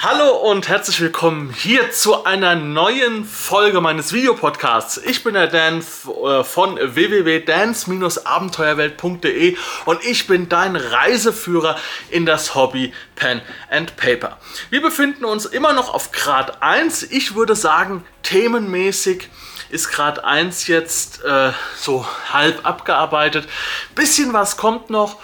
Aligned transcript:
Hallo 0.00 0.30
und 0.30 0.68
herzlich 0.68 1.00
willkommen 1.00 1.52
hier 1.52 1.90
zu 1.90 2.24
einer 2.24 2.54
neuen 2.54 3.24
Folge 3.24 3.80
meines 3.80 4.12
Videopodcasts. 4.12 4.98
Ich 4.98 5.24
bin 5.24 5.34
der 5.34 5.48
Dan 5.48 5.80
äh, 5.80 6.44
von 6.44 6.76
www.dance-abenteuerwelt.de 6.76 9.56
und 9.86 10.04
ich 10.04 10.28
bin 10.28 10.48
dein 10.48 10.76
Reiseführer 10.76 11.74
in 12.10 12.26
das 12.26 12.54
Hobby 12.54 12.94
Pen 13.16 13.40
and 13.72 13.96
Paper. 13.96 14.38
Wir 14.70 14.82
befinden 14.82 15.24
uns 15.24 15.46
immer 15.46 15.72
noch 15.72 15.92
auf 15.92 16.12
Grad 16.12 16.62
1. 16.62 17.10
Ich 17.10 17.34
würde 17.34 17.56
sagen, 17.56 18.04
themenmäßig 18.22 19.28
ist 19.68 19.90
Grad 19.90 20.22
1 20.22 20.68
jetzt 20.68 21.24
äh, 21.24 21.50
so 21.76 22.06
halb 22.32 22.64
abgearbeitet. 22.64 23.48
Bisschen 23.96 24.32
was 24.32 24.56
kommt 24.56 24.90
noch 24.90 25.16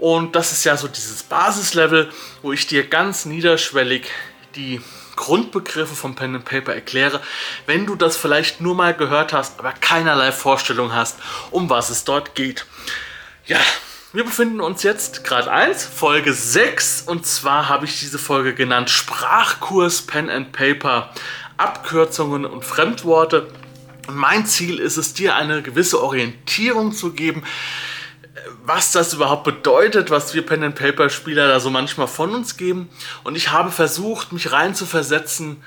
und 0.00 0.34
das 0.34 0.50
ist 0.50 0.64
ja 0.64 0.78
so 0.78 0.88
dieses 0.88 1.22
Basislevel, 1.22 2.08
wo 2.40 2.52
ich 2.52 2.66
dir 2.66 2.86
ganz 2.86 3.26
niederschwellig 3.26 4.06
die 4.54 4.80
Grundbegriffe 5.14 5.94
von 5.94 6.14
Pen 6.14 6.36
and 6.36 6.46
Paper 6.46 6.74
erkläre, 6.74 7.20
wenn 7.66 7.84
du 7.84 7.96
das 7.96 8.16
vielleicht 8.16 8.62
nur 8.62 8.74
mal 8.74 8.94
gehört 8.94 9.34
hast, 9.34 9.58
aber 9.58 9.72
keinerlei 9.72 10.32
Vorstellung 10.32 10.94
hast, 10.94 11.18
um 11.50 11.68
was 11.68 11.90
es 11.90 12.04
dort 12.04 12.34
geht. 12.34 12.64
Ja, 13.44 13.58
wir 14.14 14.24
befinden 14.24 14.62
uns 14.62 14.82
jetzt 14.84 15.22
Grad 15.22 15.48
1, 15.48 15.84
Folge 15.84 16.32
6 16.32 17.02
und 17.02 17.26
zwar 17.26 17.68
habe 17.68 17.84
ich 17.84 18.00
diese 18.00 18.18
Folge 18.18 18.54
genannt 18.54 18.88
Sprachkurs 18.88 20.00
Pen 20.00 20.30
and 20.30 20.52
Paper, 20.52 21.10
Abkürzungen 21.58 22.46
und 22.46 22.64
Fremdworte. 22.64 23.48
Und 24.08 24.16
mein 24.16 24.46
Ziel 24.46 24.78
ist 24.78 24.96
es, 24.96 25.12
dir 25.12 25.36
eine 25.36 25.60
gewisse 25.60 26.02
Orientierung 26.02 26.92
zu 26.92 27.12
geben, 27.12 27.44
was 28.64 28.92
das 28.92 29.12
überhaupt 29.12 29.44
bedeutet, 29.44 30.10
was 30.10 30.34
wir 30.34 30.44
Pen 30.44 30.64
and 30.64 30.74
Paper 30.74 31.10
Spieler 31.10 31.48
da 31.48 31.60
so 31.60 31.70
manchmal 31.70 32.06
von 32.06 32.34
uns 32.34 32.56
geben. 32.56 32.88
Und 33.24 33.36
ich 33.36 33.50
habe 33.50 33.70
versucht, 33.70 34.32
mich 34.32 34.52
rein 34.52 34.74
zu 34.74 34.86
versetzen 34.86 35.62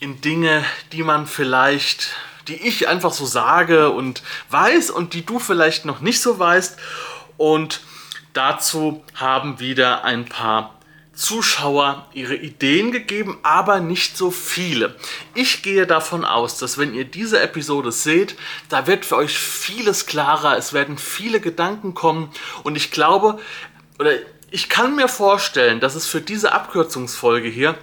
in 0.00 0.20
Dinge, 0.20 0.64
die 0.92 1.02
man 1.02 1.26
vielleicht, 1.26 2.08
die 2.48 2.56
ich 2.56 2.88
einfach 2.88 3.12
so 3.12 3.26
sage 3.26 3.90
und 3.90 4.22
weiß 4.50 4.90
und 4.90 5.14
die 5.14 5.24
du 5.24 5.38
vielleicht 5.38 5.84
noch 5.84 6.00
nicht 6.00 6.20
so 6.20 6.38
weißt. 6.38 6.78
Und 7.36 7.80
dazu 8.32 9.04
haben 9.14 9.60
wieder 9.60 10.04
ein 10.04 10.24
paar 10.24 10.79
Zuschauer 11.20 12.06
ihre 12.14 12.34
Ideen 12.34 12.92
gegeben, 12.92 13.36
aber 13.42 13.80
nicht 13.80 14.16
so 14.16 14.30
viele. 14.30 14.96
Ich 15.34 15.62
gehe 15.62 15.86
davon 15.86 16.24
aus, 16.24 16.56
dass 16.56 16.78
wenn 16.78 16.94
ihr 16.94 17.04
diese 17.04 17.40
Episode 17.40 17.92
seht, 17.92 18.36
da 18.70 18.86
wird 18.86 19.04
für 19.04 19.16
euch 19.16 19.38
vieles 19.38 20.06
klarer, 20.06 20.56
es 20.56 20.72
werden 20.72 20.96
viele 20.96 21.40
Gedanken 21.40 21.92
kommen 21.92 22.30
und 22.62 22.74
ich 22.74 22.90
glaube, 22.90 23.38
oder 23.98 24.12
ich 24.50 24.70
kann 24.70 24.96
mir 24.96 25.08
vorstellen, 25.08 25.78
dass 25.78 25.94
es 25.94 26.06
für 26.06 26.22
diese 26.22 26.52
Abkürzungsfolge 26.52 27.48
hier 27.48 27.76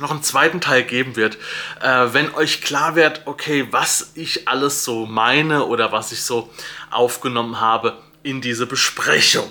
noch 0.00 0.10
einen 0.10 0.24
zweiten 0.24 0.60
Teil 0.60 0.82
geben 0.82 1.14
wird, 1.14 1.38
äh, 1.80 2.08
wenn 2.10 2.34
euch 2.34 2.60
klar 2.60 2.96
wird, 2.96 3.22
okay, 3.26 3.68
was 3.70 4.10
ich 4.16 4.48
alles 4.48 4.84
so 4.84 5.06
meine 5.06 5.66
oder 5.66 5.92
was 5.92 6.10
ich 6.10 6.24
so 6.24 6.50
aufgenommen 6.90 7.60
habe 7.60 8.02
in 8.24 8.40
diese 8.40 8.66
Besprechung. 8.66 9.48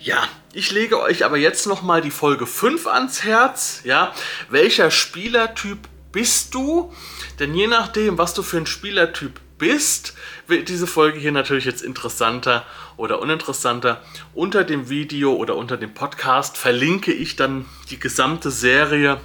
Ja, 0.00 0.28
ich 0.52 0.70
lege 0.70 1.00
euch 1.00 1.24
aber 1.24 1.36
jetzt 1.36 1.66
nochmal 1.66 2.00
die 2.00 2.10
Folge 2.10 2.46
5 2.46 2.86
ans 2.86 3.24
Herz. 3.24 3.80
Ja, 3.84 4.12
welcher 4.48 4.90
Spielertyp 4.90 5.78
bist 6.12 6.54
du? 6.54 6.92
Denn 7.38 7.54
je 7.54 7.66
nachdem, 7.66 8.18
was 8.18 8.34
du 8.34 8.42
für 8.42 8.56
ein 8.56 8.66
Spielertyp 8.66 9.40
bist, 9.58 10.14
wird 10.46 10.68
diese 10.68 10.86
Folge 10.86 11.18
hier 11.18 11.32
natürlich 11.32 11.64
jetzt 11.64 11.82
interessanter 11.82 12.64
oder 12.96 13.20
uninteressanter. 13.20 14.02
Unter 14.34 14.64
dem 14.64 14.88
Video 14.88 15.34
oder 15.34 15.56
unter 15.56 15.76
dem 15.76 15.94
Podcast 15.94 16.56
verlinke 16.56 17.12
ich 17.12 17.36
dann 17.36 17.66
die 17.90 17.98
gesamte 17.98 18.50
Serie, 18.50 19.20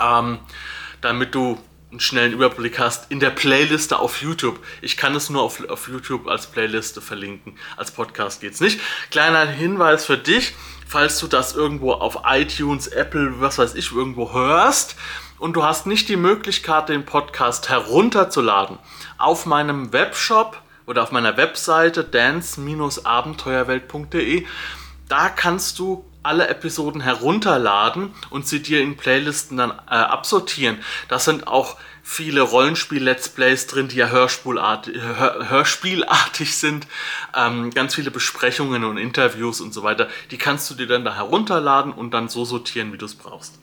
ähm, 0.00 0.38
damit 1.00 1.34
du 1.34 1.58
einen 1.92 2.00
schnellen 2.00 2.32
Überblick 2.32 2.78
hast 2.78 3.10
in 3.10 3.20
der 3.20 3.30
Playliste 3.30 3.98
auf 3.98 4.22
YouTube. 4.22 4.58
Ich 4.80 4.96
kann 4.96 5.14
es 5.14 5.28
nur 5.28 5.42
auf, 5.42 5.68
auf 5.68 5.88
YouTube 5.88 6.26
als 6.26 6.46
Playliste 6.46 7.02
verlinken. 7.02 7.58
Als 7.76 7.90
Podcast 7.90 8.40
geht 8.40 8.54
es 8.54 8.60
nicht. 8.60 8.80
Kleiner 9.10 9.44
Hinweis 9.46 10.06
für 10.06 10.16
dich, 10.16 10.54
falls 10.88 11.20
du 11.20 11.26
das 11.26 11.54
irgendwo 11.54 11.92
auf 11.92 12.20
iTunes, 12.24 12.86
Apple, 12.86 13.40
was 13.40 13.58
weiß 13.58 13.74
ich, 13.74 13.92
irgendwo 13.92 14.32
hörst 14.32 14.96
und 15.38 15.54
du 15.54 15.64
hast 15.64 15.86
nicht 15.86 16.08
die 16.08 16.16
Möglichkeit, 16.16 16.88
den 16.88 17.04
Podcast 17.04 17.68
herunterzuladen. 17.68 18.78
Auf 19.18 19.44
meinem 19.44 19.92
Webshop 19.92 20.62
oder 20.86 21.02
auf 21.02 21.12
meiner 21.12 21.36
Webseite 21.36 22.04
dance-abenteuerwelt.de, 22.04 24.46
da 25.08 25.28
kannst 25.28 25.78
du 25.78 26.06
alle 26.22 26.48
Episoden 26.48 27.00
herunterladen 27.00 28.14
und 28.30 28.46
sie 28.46 28.62
dir 28.62 28.80
in 28.80 28.96
Playlisten 28.96 29.56
dann 29.56 29.70
äh, 29.70 29.94
absortieren. 29.94 30.78
Das 31.08 31.24
sind 31.24 31.46
auch 31.46 31.76
viele 32.02 32.42
Rollenspiel-Let's 32.42 33.30
Plays 33.30 33.66
drin, 33.66 33.88
die 33.88 33.96
ja 33.96 34.08
Hörspielartig, 34.08 35.00
Hör, 35.00 35.48
Hörspielartig 35.48 36.56
sind. 36.56 36.86
Ähm, 37.34 37.70
ganz 37.70 37.94
viele 37.94 38.10
Besprechungen 38.10 38.84
und 38.84 38.98
Interviews 38.98 39.60
und 39.60 39.72
so 39.72 39.82
weiter. 39.82 40.08
Die 40.30 40.38
kannst 40.38 40.70
du 40.70 40.74
dir 40.74 40.86
dann 40.86 41.04
da 41.04 41.14
herunterladen 41.14 41.92
und 41.92 42.12
dann 42.12 42.28
so 42.28 42.44
sortieren, 42.44 42.92
wie 42.92 42.98
du 42.98 43.06
es 43.06 43.14
brauchst. 43.14 43.58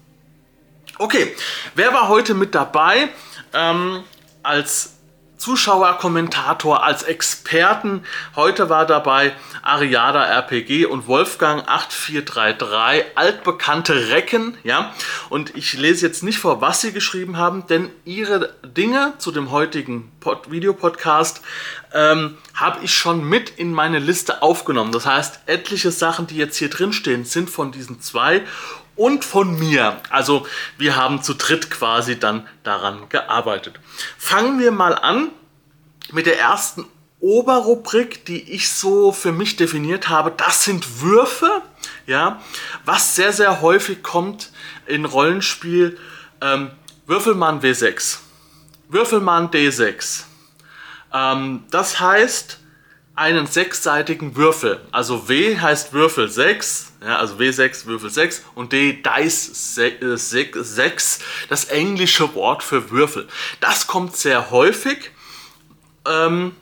Okay, 0.98 1.34
wer 1.76 1.94
war 1.94 2.10
heute 2.10 2.34
mit 2.34 2.56
dabei? 2.56 3.10
Ähm, 3.54 4.04
als 4.44 4.99
Zuschauer, 5.40 5.98
Kommentator, 5.98 6.84
als 6.84 7.04
Experten. 7.04 8.04
Heute 8.36 8.70
war 8.70 8.86
dabei 8.86 9.34
Ariada 9.64 10.24
RPG 10.26 10.86
und 10.86 11.08
Wolfgang 11.08 11.66
8433, 11.66 13.06
altbekannte 13.16 14.10
Recken, 14.10 14.58
ja. 14.64 14.94
Und 15.30 15.56
ich 15.56 15.74
lese 15.74 16.06
jetzt 16.06 16.24
nicht 16.24 16.40
vor, 16.40 16.60
was 16.60 16.82
sie 16.82 16.92
geschrieben 16.92 17.38
haben, 17.38 17.66
denn 17.68 17.90
ihre 18.04 18.54
Dinge 18.64 19.14
zu 19.18 19.32
dem 19.32 19.50
heutigen 19.50 20.12
Pod 20.20 20.52
Videopodcast 20.52 21.42
ähm, 21.94 22.38
habe 22.54 22.84
ich 22.84 22.94
schon 22.94 23.24
mit 23.24 23.50
in 23.50 23.74
meine 23.74 24.00
Liste 24.00 24.42
aufgenommen. 24.42 24.92
Das 24.92 25.06
heißt, 25.06 25.40
etliche 25.46 25.92
Sachen, 25.92 26.28
die 26.28 26.36
jetzt 26.36 26.58
hier 26.58 26.70
drin 26.70 26.92
stehen, 26.92 27.24
sind 27.24 27.50
von 27.50 27.72
diesen 27.72 28.02
zwei 28.02 28.42
und 29.00 29.24
von 29.24 29.58
mir. 29.58 30.02
Also 30.10 30.46
wir 30.78 30.98
haben 30.98 31.24
zu 31.24 31.34
dritt 31.34 31.72
quasi 31.72 32.20
dann 32.20 32.46
daran 32.64 33.08
gearbeitet. 33.08 33.80
Fangen 34.18 34.60
wir 34.60 34.72
mal 34.72 34.94
an 34.94 35.30
mit 36.12 36.26
der 36.26 36.38
ersten 36.38 36.86
Oberrubrik, 37.22 38.26
die 38.26 38.52
ich 38.52 38.70
so 38.70 39.14
für 39.14 39.32
mich 39.32 39.56
definiert 39.56 40.10
habe. 40.10 40.34
Das 40.36 40.66
sind 40.66 41.02
Würfe, 41.02 41.62
ja, 42.08 42.42
was 42.84 43.16
sehr, 43.16 43.32
sehr 43.32 43.62
häufig 43.62 44.04
kommt 44.04 44.52
in 44.86 45.06
Rollenspiel. 45.06 45.98
Ähm, 46.42 46.72
Würfelmann 47.08 47.62
W6, 47.62 48.18
Würfelmann 48.90 49.50
D6. 49.50 50.24
Ähm, 51.14 51.64
das 51.72 52.02
heißt, 52.02 52.60
einen 53.20 53.48
sechsseitigen 53.48 54.38
Würfel. 54.38 54.80
Also 54.92 55.28
W 55.28 55.60
heißt 55.60 55.92
Würfel 55.92 56.30
6, 56.30 56.94
ja, 57.06 57.18
also 57.18 57.36
W6 57.36 57.86
Würfel 57.86 58.10
6 58.10 58.46
und 58.56 58.72
D 58.72 59.04
Dice 59.04 59.76
6, 59.76 60.38
äh, 60.38 60.92
das 61.50 61.66
englische 61.66 62.34
Wort 62.34 62.64
für 62.64 62.92
Würfel. 62.92 63.28
Das 63.60 63.88
kommt 63.88 64.16
sehr 64.16 64.52
häufig 64.52 65.12
ähm, 66.08 66.56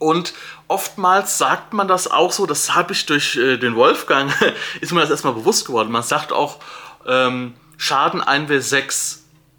und 0.00 0.34
oftmals 0.66 1.38
sagt 1.38 1.72
man 1.72 1.86
das 1.86 2.10
auch 2.10 2.32
so, 2.32 2.46
das 2.46 2.74
habe 2.74 2.92
ich 2.92 3.06
durch 3.06 3.36
äh, 3.36 3.56
den 3.56 3.76
Wolfgang, 3.76 4.32
ist 4.80 4.92
mir 4.92 5.02
das 5.02 5.10
erstmal 5.10 5.34
bewusst 5.34 5.68
geworden. 5.68 5.92
Man 5.92 6.02
sagt 6.02 6.32
auch 6.32 6.58
ähm, 7.06 7.54
Schaden 7.76 8.20
1W6 8.20 9.18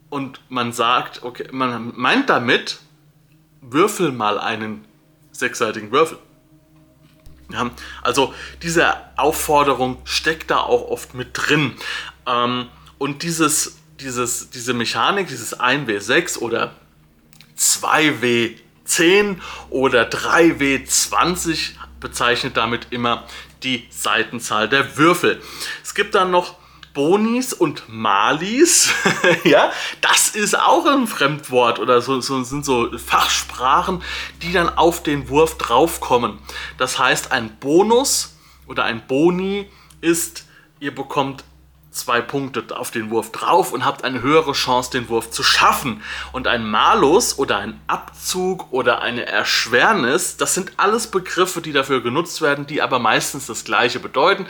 und 0.09 0.41
man 0.49 0.73
sagt, 0.73 1.23
okay, 1.23 1.47
man 1.51 1.93
meint 1.95 2.29
damit, 2.29 2.79
würfel 3.61 4.11
mal 4.11 4.37
einen 4.37 4.85
sechsseitigen 5.41 5.91
Würfel. 5.91 6.17
Ja, 7.51 7.69
also 8.01 8.33
diese 8.63 8.95
Aufforderung 9.17 9.97
steckt 10.05 10.51
da 10.51 10.59
auch 10.59 10.89
oft 10.89 11.13
mit 11.13 11.31
drin. 11.33 11.75
Ähm, 12.25 12.67
und 12.97 13.23
dieses, 13.23 13.77
dieses, 13.99 14.51
diese 14.51 14.73
Mechanik, 14.73 15.27
dieses 15.27 15.59
1W6 15.59 16.39
oder 16.39 16.73
2W10 17.57 19.37
oder 19.69 20.07
3W20 20.07 21.71
bezeichnet 21.99 22.55
damit 22.55 22.87
immer 22.91 23.25
die 23.63 23.85
Seitenzahl 23.89 24.69
der 24.69 24.97
Würfel. 24.97 25.41
Es 25.83 25.93
gibt 25.93 26.15
dann 26.15 26.31
noch 26.31 26.55
Bonis 26.93 27.53
und 27.53 27.83
Malis, 27.87 28.93
ja, 29.43 29.71
das 30.01 30.29
ist 30.29 30.59
auch 30.59 30.85
ein 30.85 31.07
Fremdwort 31.07 31.79
oder 31.79 32.01
so, 32.01 32.19
so 32.21 32.43
sind 32.43 32.65
so 32.65 32.89
Fachsprachen, 32.97 34.03
die 34.41 34.51
dann 34.51 34.69
auf 34.69 35.01
den 35.03 35.29
Wurf 35.29 35.57
draufkommen. 35.57 36.39
Das 36.77 36.99
heißt, 36.99 37.31
ein 37.31 37.57
Bonus 37.59 38.37
oder 38.67 38.83
ein 38.83 39.05
Boni 39.07 39.69
ist, 40.01 40.45
ihr 40.79 40.93
bekommt 40.93 41.43
zwei 41.91 42.21
Punkte 42.21 42.65
auf 42.75 42.91
den 42.91 43.11
Wurf 43.11 43.31
drauf 43.31 43.73
und 43.73 43.85
habt 43.85 44.03
eine 44.03 44.21
höhere 44.21 44.53
Chance, 44.53 44.91
den 44.91 45.09
Wurf 45.09 45.29
zu 45.29 45.43
schaffen. 45.43 46.01
Und 46.31 46.47
ein 46.47 46.65
Malus 46.65 47.37
oder 47.37 47.57
ein 47.57 47.79
Abzug 47.87 48.71
oder 48.71 49.01
eine 49.01 49.25
Erschwernis, 49.25 50.37
das 50.37 50.53
sind 50.53 50.71
alles 50.77 51.07
Begriffe, 51.07 51.61
die 51.61 51.73
dafür 51.73 52.01
genutzt 52.01 52.41
werden, 52.41 52.65
die 52.65 52.81
aber 52.81 52.99
meistens 52.99 53.45
das 53.45 53.65
gleiche 53.65 53.99
bedeuten. 53.99 54.47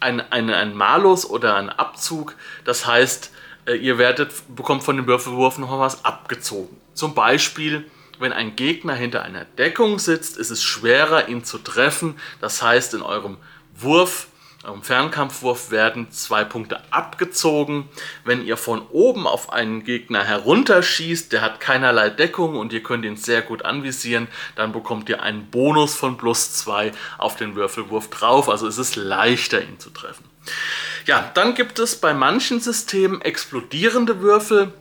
Ein, 0.00 0.20
ein, 0.32 0.50
ein 0.50 0.74
Malus 0.74 1.28
oder 1.28 1.56
ein 1.56 1.70
Abzug. 1.70 2.36
Das 2.64 2.86
heißt, 2.86 3.30
äh, 3.66 3.74
ihr 3.74 3.98
werdet, 3.98 4.32
bekommt 4.54 4.82
von 4.82 4.96
dem 4.96 5.06
Würfelwurf 5.06 5.58
noch 5.58 5.78
was 5.78 6.04
abgezogen. 6.04 6.76
Zum 6.94 7.14
Beispiel, 7.14 7.90
wenn 8.18 8.32
ein 8.32 8.56
Gegner 8.56 8.94
hinter 8.94 9.22
einer 9.22 9.44
Deckung 9.44 9.98
sitzt, 9.98 10.36
ist 10.36 10.50
es 10.50 10.62
schwerer, 10.62 11.28
ihn 11.28 11.44
zu 11.44 11.58
treffen. 11.58 12.16
Das 12.40 12.62
heißt, 12.62 12.94
in 12.94 13.02
eurem 13.02 13.36
Wurf 13.76 14.28
im 14.72 14.82
Fernkampfwurf 14.82 15.70
werden 15.70 16.10
zwei 16.10 16.44
Punkte 16.44 16.80
abgezogen. 16.90 17.88
Wenn 18.24 18.44
ihr 18.44 18.56
von 18.56 18.82
oben 18.90 19.26
auf 19.26 19.52
einen 19.52 19.84
Gegner 19.84 20.24
herunterschießt, 20.24 21.32
der 21.32 21.42
hat 21.42 21.60
keinerlei 21.60 22.10
Deckung 22.10 22.56
und 22.56 22.72
ihr 22.72 22.82
könnt 22.82 23.04
ihn 23.04 23.16
sehr 23.16 23.42
gut 23.42 23.64
anvisieren, 23.64 24.28
dann 24.56 24.72
bekommt 24.72 25.08
ihr 25.08 25.22
einen 25.22 25.50
Bonus 25.50 25.94
von 25.94 26.16
plus 26.16 26.52
zwei 26.54 26.92
auf 27.18 27.36
den 27.36 27.56
Würfelwurf 27.56 28.08
drauf. 28.10 28.48
Also 28.48 28.66
ist 28.66 28.78
es 28.78 28.96
leichter, 28.96 29.62
ihn 29.62 29.78
zu 29.78 29.90
treffen. 29.90 30.24
Ja, 31.06 31.30
dann 31.34 31.54
gibt 31.54 31.78
es 31.78 31.96
bei 31.96 32.14
manchen 32.14 32.60
Systemen 32.60 33.20
explodierende 33.20 34.20
Würfel. 34.20 34.72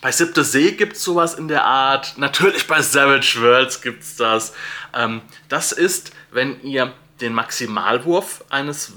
Bei 0.00 0.10
Siebte 0.10 0.42
See 0.42 0.72
gibt 0.72 0.96
es 0.96 1.04
sowas 1.04 1.34
in 1.34 1.46
der 1.46 1.64
Art. 1.64 2.14
Natürlich 2.18 2.66
bei 2.66 2.82
Savage 2.82 3.40
Worlds 3.40 3.82
gibt 3.82 4.02
es 4.02 4.16
das. 4.16 4.52
Ähm, 4.92 5.22
das 5.48 5.70
ist, 5.70 6.12
wenn 6.32 6.60
ihr 6.62 6.92
den 7.22 7.32
Maximalwurf 7.32 8.44
eines 8.50 8.92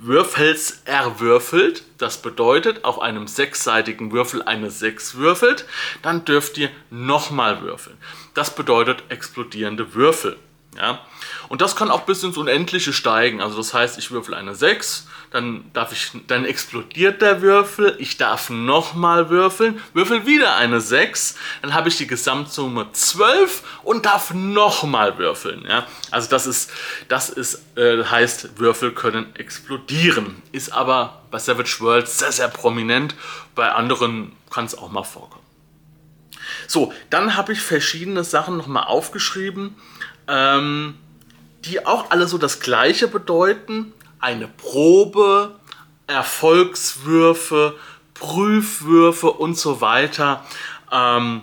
Würfels 0.00 0.82
erwürfelt, 0.84 1.84
das 1.98 2.22
bedeutet, 2.22 2.84
auf 2.84 3.00
einem 3.00 3.26
sechsseitigen 3.26 4.12
Würfel 4.12 4.42
eine 4.42 4.70
6 4.70 5.16
würfelt, 5.16 5.64
dann 6.02 6.24
dürft 6.24 6.58
ihr 6.58 6.70
nochmal 6.90 7.62
würfeln. 7.62 7.96
Das 8.34 8.54
bedeutet 8.54 9.04
explodierende 9.08 9.94
Würfel. 9.94 10.36
Ja? 10.76 11.00
Und 11.48 11.60
das 11.62 11.74
kann 11.74 11.90
auch 11.90 12.02
bis 12.02 12.22
ins 12.22 12.36
Unendliche 12.36 12.92
steigen. 12.92 13.40
Also 13.40 13.56
das 13.56 13.74
heißt, 13.74 13.98
ich 13.98 14.10
würfel 14.10 14.34
eine 14.34 14.54
6, 14.54 15.06
dann, 15.30 15.70
darf 15.72 15.92
ich, 15.92 16.12
dann 16.26 16.44
explodiert 16.44 17.22
der 17.22 17.42
Würfel, 17.42 17.96
ich 17.98 18.16
darf 18.16 18.50
nochmal 18.50 19.30
würfeln, 19.30 19.80
würfel 19.92 20.26
wieder 20.26 20.56
eine 20.56 20.80
6, 20.80 21.36
dann 21.62 21.74
habe 21.74 21.88
ich 21.88 21.96
die 21.96 22.06
Gesamtsumme 22.06 22.92
12 22.92 23.62
und 23.82 24.06
darf 24.06 24.32
nochmal 24.32 25.18
würfeln. 25.18 25.64
Ja? 25.68 25.86
Also 26.10 26.30
das 26.30 26.46
ist, 26.46 26.70
das 27.08 27.30
ist 27.30 27.62
äh, 27.76 28.04
heißt, 28.04 28.58
Würfel 28.58 28.92
können 28.92 29.34
explodieren. 29.36 30.42
Ist 30.52 30.72
aber 30.72 31.22
bei 31.30 31.38
Savage 31.38 31.76
World 31.80 32.08
sehr, 32.08 32.32
sehr 32.32 32.48
prominent, 32.48 33.14
bei 33.54 33.70
anderen 33.72 34.32
kann 34.50 34.64
es 34.64 34.76
auch 34.76 34.90
mal 34.90 35.04
vorkommen. 35.04 35.40
So, 36.66 36.92
dann 37.10 37.36
habe 37.36 37.52
ich 37.52 37.60
verschiedene 37.60 38.24
Sachen 38.24 38.56
nochmal 38.56 38.84
aufgeschrieben, 38.84 39.76
ähm, 40.30 40.94
die 41.64 41.84
auch 41.84 42.10
alle 42.10 42.26
so 42.26 42.38
das 42.38 42.60
gleiche 42.60 43.08
bedeuten. 43.08 43.92
Eine 44.20 44.48
Probe, 44.48 45.56
Erfolgswürfe, 46.06 47.76
Prüfwürfe 48.14 49.30
und 49.30 49.58
so 49.58 49.80
weiter, 49.80 50.44
ähm, 50.92 51.42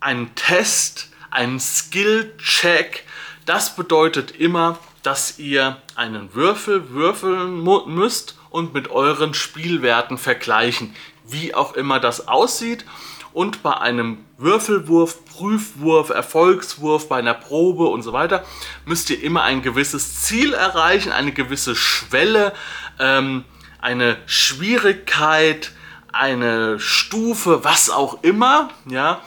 einen 0.00 0.34
Test, 0.34 1.10
einen 1.30 1.58
Skill-Check. 1.58 3.04
Das 3.46 3.74
bedeutet 3.74 4.32
immer, 4.32 4.78
dass 5.02 5.38
ihr 5.38 5.78
einen 5.94 6.34
Würfel 6.34 6.90
würfeln 6.90 7.64
müsst 7.86 8.36
und 8.50 8.74
mit 8.74 8.90
euren 8.90 9.34
Spielwerten 9.34 10.18
vergleichen, 10.18 10.94
wie 11.24 11.54
auch 11.54 11.74
immer 11.74 11.98
das 11.98 12.28
aussieht 12.28 12.84
und 13.32 13.62
bei 13.62 13.76
einem 13.76 14.18
Würfelwurf, 14.38 15.24
Prüfwurf, 15.24 16.10
Erfolgswurf, 16.10 17.08
bei 17.08 17.18
einer 17.18 17.34
Probe 17.34 17.84
und 17.84 18.02
so 18.02 18.12
weiter 18.12 18.44
müsst 18.84 19.10
ihr 19.10 19.22
immer 19.22 19.42
ein 19.42 19.62
gewisses 19.62 20.22
Ziel 20.22 20.52
erreichen, 20.52 21.12
eine 21.12 21.32
gewisse 21.32 21.74
Schwelle, 21.74 22.52
ähm, 22.98 23.44
eine 23.80 24.18
Schwierigkeit, 24.26 25.72
eine 26.12 26.78
Stufe, 26.78 27.64
was 27.64 27.90
auch 27.90 28.22
immer, 28.22 28.70
ja. 28.86 29.20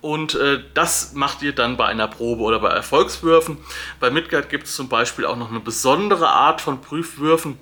Und 0.00 0.34
äh, 0.34 0.62
das 0.72 1.12
macht 1.12 1.42
ihr 1.42 1.54
dann 1.54 1.76
bei 1.76 1.84
einer 1.84 2.08
Probe 2.08 2.42
oder 2.42 2.58
bei 2.58 2.70
Erfolgswürfen. 2.70 3.58
Bei 4.00 4.10
Midgard 4.10 4.48
gibt 4.48 4.66
es 4.66 4.74
zum 4.74 4.88
Beispiel 4.88 5.26
auch 5.26 5.36
noch 5.36 5.50
eine 5.50 5.60
besondere 5.60 6.28
Art 6.30 6.62
von 6.62 6.80
Prüfwürfen 6.80 7.58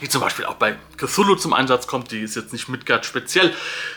die 0.00 0.08
zum 0.08 0.20
Beispiel 0.20 0.44
auch 0.44 0.54
bei 0.54 0.76
Cthulhu 0.96 1.36
zum 1.36 1.52
Einsatz 1.52 1.86
kommt, 1.86 2.10
die 2.10 2.20
ist 2.20 2.36
jetzt 2.36 2.52
nicht 2.52 2.68
Midgard 2.68 3.06
speziell. 3.06 3.54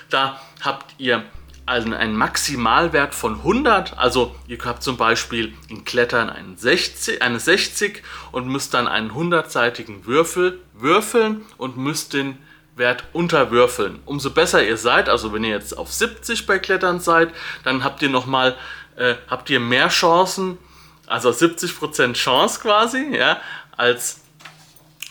Da 0.10 0.40
habt 0.62 0.96
ihr 0.98 1.24
also 1.66 1.94
einen 1.94 2.16
Maximalwert 2.16 3.14
von 3.14 3.36
100, 3.36 3.98
also 3.98 4.36
ihr 4.48 4.58
habt 4.66 4.82
zum 4.82 4.98
Beispiel 4.98 5.54
in 5.68 5.86
Klettern 5.86 6.30
einen 6.30 6.58
60, 6.58 7.22
eine 7.22 7.40
60 7.40 8.02
und 8.32 8.48
müsst 8.48 8.74
dann 8.74 8.88
einen 8.88 9.12
100-seitigen 9.12 10.06
Würfel 10.08 10.60
würfeln 10.74 11.46
und 11.58 11.78
müsst 11.78 12.14
den 12.14 12.40
Wert 12.76 13.04
unterwürfeln. 13.14 14.00
Umso 14.06 14.32
besser 14.32 14.66
ihr 14.66 14.78
seid, 14.78 15.10
also 15.10 15.32
wenn 15.32 15.44
ihr 15.44 15.52
jetzt 15.52 15.78
auf 15.78 15.94
70 15.94 16.48
bei 16.48 16.58
Klettern 16.58 17.00
seid, 17.00 17.30
dann 17.64 17.84
habt 17.84 18.02
ihr 18.02 18.10
nochmal, 18.10 18.56
äh, 18.96 19.16
habt 19.30 19.52
ihr 19.52 19.60
mehr 19.60 19.90
Chancen, 19.90 20.58
also 21.06 21.30
70% 21.30 22.14
Chance 22.14 22.62
quasi, 22.62 23.16
ja, 23.16 23.40
als 23.78 24.22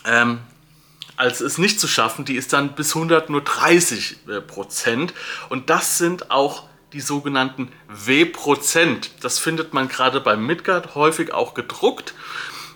ähm, 0.05 0.39
als 1.19 1.41
es 1.41 1.57
nicht 1.57 1.81
zu 1.81 1.87
schaffen, 1.89 2.23
die 2.23 2.37
ist 2.37 2.53
dann 2.53 2.75
bis 2.75 2.95
100 2.95 3.29
nur 3.29 3.41
30 3.41 4.19
äh, 4.29 4.39
Prozent. 4.39 5.13
Und 5.49 5.69
das 5.69 5.97
sind 5.97 6.31
auch 6.31 6.63
die 6.93 7.01
sogenannten 7.01 7.73
W-Prozent. 7.89 9.11
Das 9.21 9.37
findet 9.37 9.73
man 9.73 9.89
gerade 9.89 10.21
beim 10.21 10.45
Midgard 10.45 10.95
häufig 10.95 11.33
auch 11.33 11.55
gedruckt. 11.55 12.13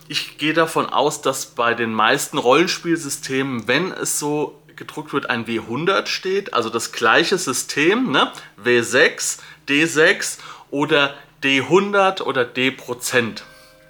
Ich 0.08 0.36
gehe 0.36 0.52
davon 0.52 0.90
aus, 0.90 1.22
dass 1.22 1.46
bei 1.46 1.72
den 1.72 1.94
meisten 1.94 2.36
Rollenspielsystemen, 2.36 3.66
wenn 3.66 3.92
es 3.92 4.18
so 4.18 4.60
gedruckt 4.76 5.14
wird, 5.14 5.30
ein 5.30 5.46
W100 5.46 6.06
steht, 6.06 6.52
also 6.52 6.68
das 6.68 6.92
gleiche 6.92 7.38
System, 7.38 8.12
ne? 8.12 8.30
W6, 8.62 9.38
D6 9.66 10.36
oder 10.70 11.14
D100 11.42 12.20
oder 12.20 12.44
D%. 12.44 13.42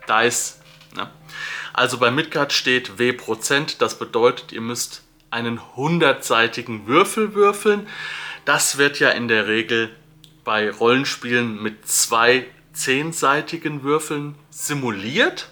Dice. 0.08 0.60
Ne? 0.94 1.10
Also 1.74 1.98
bei 1.98 2.10
Midgard 2.10 2.52
steht 2.52 2.98
W 2.98 3.12
Prozent. 3.12 3.82
Das 3.82 3.98
bedeutet, 3.98 4.52
ihr 4.52 4.60
müsst 4.60 5.02
einen 5.30 5.60
hundertseitigen 5.74 6.86
Würfel 6.86 7.34
würfeln. 7.34 7.88
Das 8.44 8.78
wird 8.78 9.00
ja 9.00 9.10
in 9.10 9.26
der 9.26 9.48
Regel 9.48 9.94
bei 10.44 10.70
Rollenspielen 10.70 11.60
mit 11.60 11.88
zwei 11.88 12.46
zehnseitigen 12.72 13.82
Würfeln 13.82 14.36
simuliert, 14.50 15.48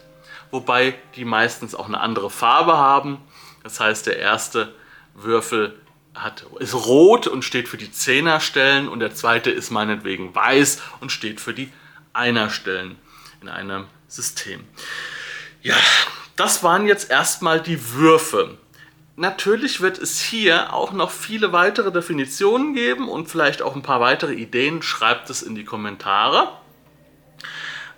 wobei 0.53 0.95
die 1.17 1.25
meistens 1.25 1.75
auch 1.75 1.87
eine 1.87 2.01
andere 2.01 2.31
Farbe 2.31 2.77
haben. 2.77 3.19
Das 3.65 3.81
heißt, 3.81 4.07
der 4.07 4.19
erste 4.19 4.75
Würfel 5.15 5.81
hat, 6.15 6.47
ist 6.61 6.75
rot 6.75 7.27
und 7.27 7.43
steht 7.43 7.69
für 7.69 7.79
die 7.79 7.91
Zehnerstellen 7.91 8.89
und 8.89 9.01
der 9.01 9.15
zweite 9.15 9.51
ist 9.51 9.71
meinetwegen 9.71 10.35
weiß 10.35 10.83
und 11.01 11.11
steht 11.11 11.41
für 11.41 11.55
die 11.55 11.73
Einerstellen 12.13 12.97
in 13.41 13.49
einem 13.49 13.87
System. 14.07 14.65
Ja, 15.63 15.77
das 16.43 16.65
waren 16.65 16.89
jetzt 16.89 17.09
erstmal 17.09 17.61
die 17.61 17.93
Würfe. 17.93 18.59
Natürlich 19.15 19.81
wird 19.81 19.99
es 19.99 20.19
hier 20.19 20.73
auch 20.73 20.91
noch 20.91 21.13
viele 21.13 21.53
weitere 21.53 21.93
Definitionen 21.93 22.75
geben 22.75 23.09
und 23.09 23.29
vielleicht 23.29 23.63
auch 23.63 23.77
ein 23.77 23.83
paar 23.83 24.01
weitere 24.01 24.33
Ideen. 24.35 24.83
Schreibt 24.83 25.31
es 25.31 25.43
in 25.43 25.55
die 25.55 25.63
Kommentare. 25.63 26.49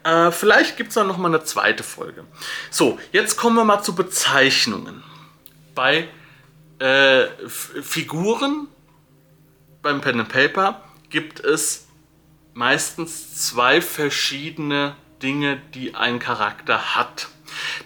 Äh, 0.02 0.30
vielleicht 0.30 0.76
gibt 0.76 0.90
es 0.90 0.94
dann 0.94 1.06
noch 1.06 1.16
mal 1.16 1.28
eine 1.28 1.42
zweite 1.44 1.82
Folge. 1.82 2.24
So, 2.70 2.98
jetzt 3.12 3.38
kommen 3.38 3.56
wir 3.56 3.64
mal 3.64 3.82
zu 3.82 3.94
Bezeichnungen. 3.94 5.02
Bei 5.74 6.06
äh, 6.80 7.24
Figuren 7.48 8.68
beim 9.80 10.02
Pen 10.02 10.20
and 10.20 10.28
Paper 10.28 10.82
gibt 11.08 11.40
es 11.40 11.86
meistens 12.52 13.46
zwei 13.46 13.80
verschiedene 13.80 14.96
Dinge, 15.22 15.62
die 15.72 15.94
ein 15.94 16.18
Charakter 16.18 16.94
hat. 16.94 17.28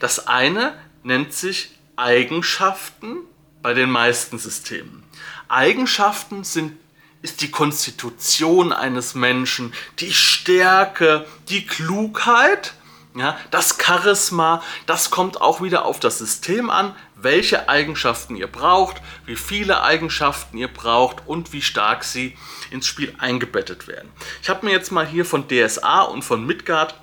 Das 0.00 0.26
eine 0.26 0.74
nennt 1.02 1.32
sich 1.32 1.70
Eigenschaften 1.96 3.18
bei 3.62 3.74
den 3.74 3.90
meisten 3.90 4.38
Systemen. 4.38 5.02
Eigenschaften 5.48 6.44
sind 6.44 6.72
ist 7.20 7.40
die 7.40 7.50
Konstitution 7.50 8.72
eines 8.72 9.14
Menschen, 9.14 9.74
die 9.98 10.12
Stärke, 10.12 11.26
die 11.48 11.66
Klugheit, 11.66 12.74
ja, 13.16 13.36
das 13.50 13.76
Charisma, 13.84 14.62
das 14.86 15.10
kommt 15.10 15.40
auch 15.40 15.60
wieder 15.60 15.84
auf 15.84 15.98
das 15.98 16.18
System 16.18 16.70
an, 16.70 16.94
welche 17.16 17.68
Eigenschaften 17.68 18.36
ihr 18.36 18.46
braucht, 18.46 19.02
wie 19.26 19.34
viele 19.34 19.82
Eigenschaften 19.82 20.56
ihr 20.56 20.68
braucht 20.68 21.26
und 21.26 21.52
wie 21.52 21.62
stark 21.62 22.04
sie 22.04 22.36
ins 22.70 22.86
Spiel 22.86 23.12
eingebettet 23.18 23.88
werden. 23.88 24.08
Ich 24.42 24.48
habe 24.48 24.64
mir 24.64 24.72
jetzt 24.72 24.92
mal 24.92 25.06
hier 25.06 25.24
von 25.24 25.48
DSA 25.48 26.02
und 26.02 26.22
von 26.22 26.46
Midgard 26.46 26.94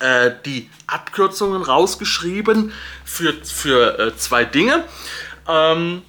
äh, 0.00 0.32
die 0.44 0.70
Abkürzungen 0.86 1.62
rausgeschrieben 1.62 2.72
für, 3.04 3.34
für 3.44 3.98
äh, 3.98 4.16
zwei 4.16 4.44
Dinge, 4.44 4.84
ähm, 5.46 6.02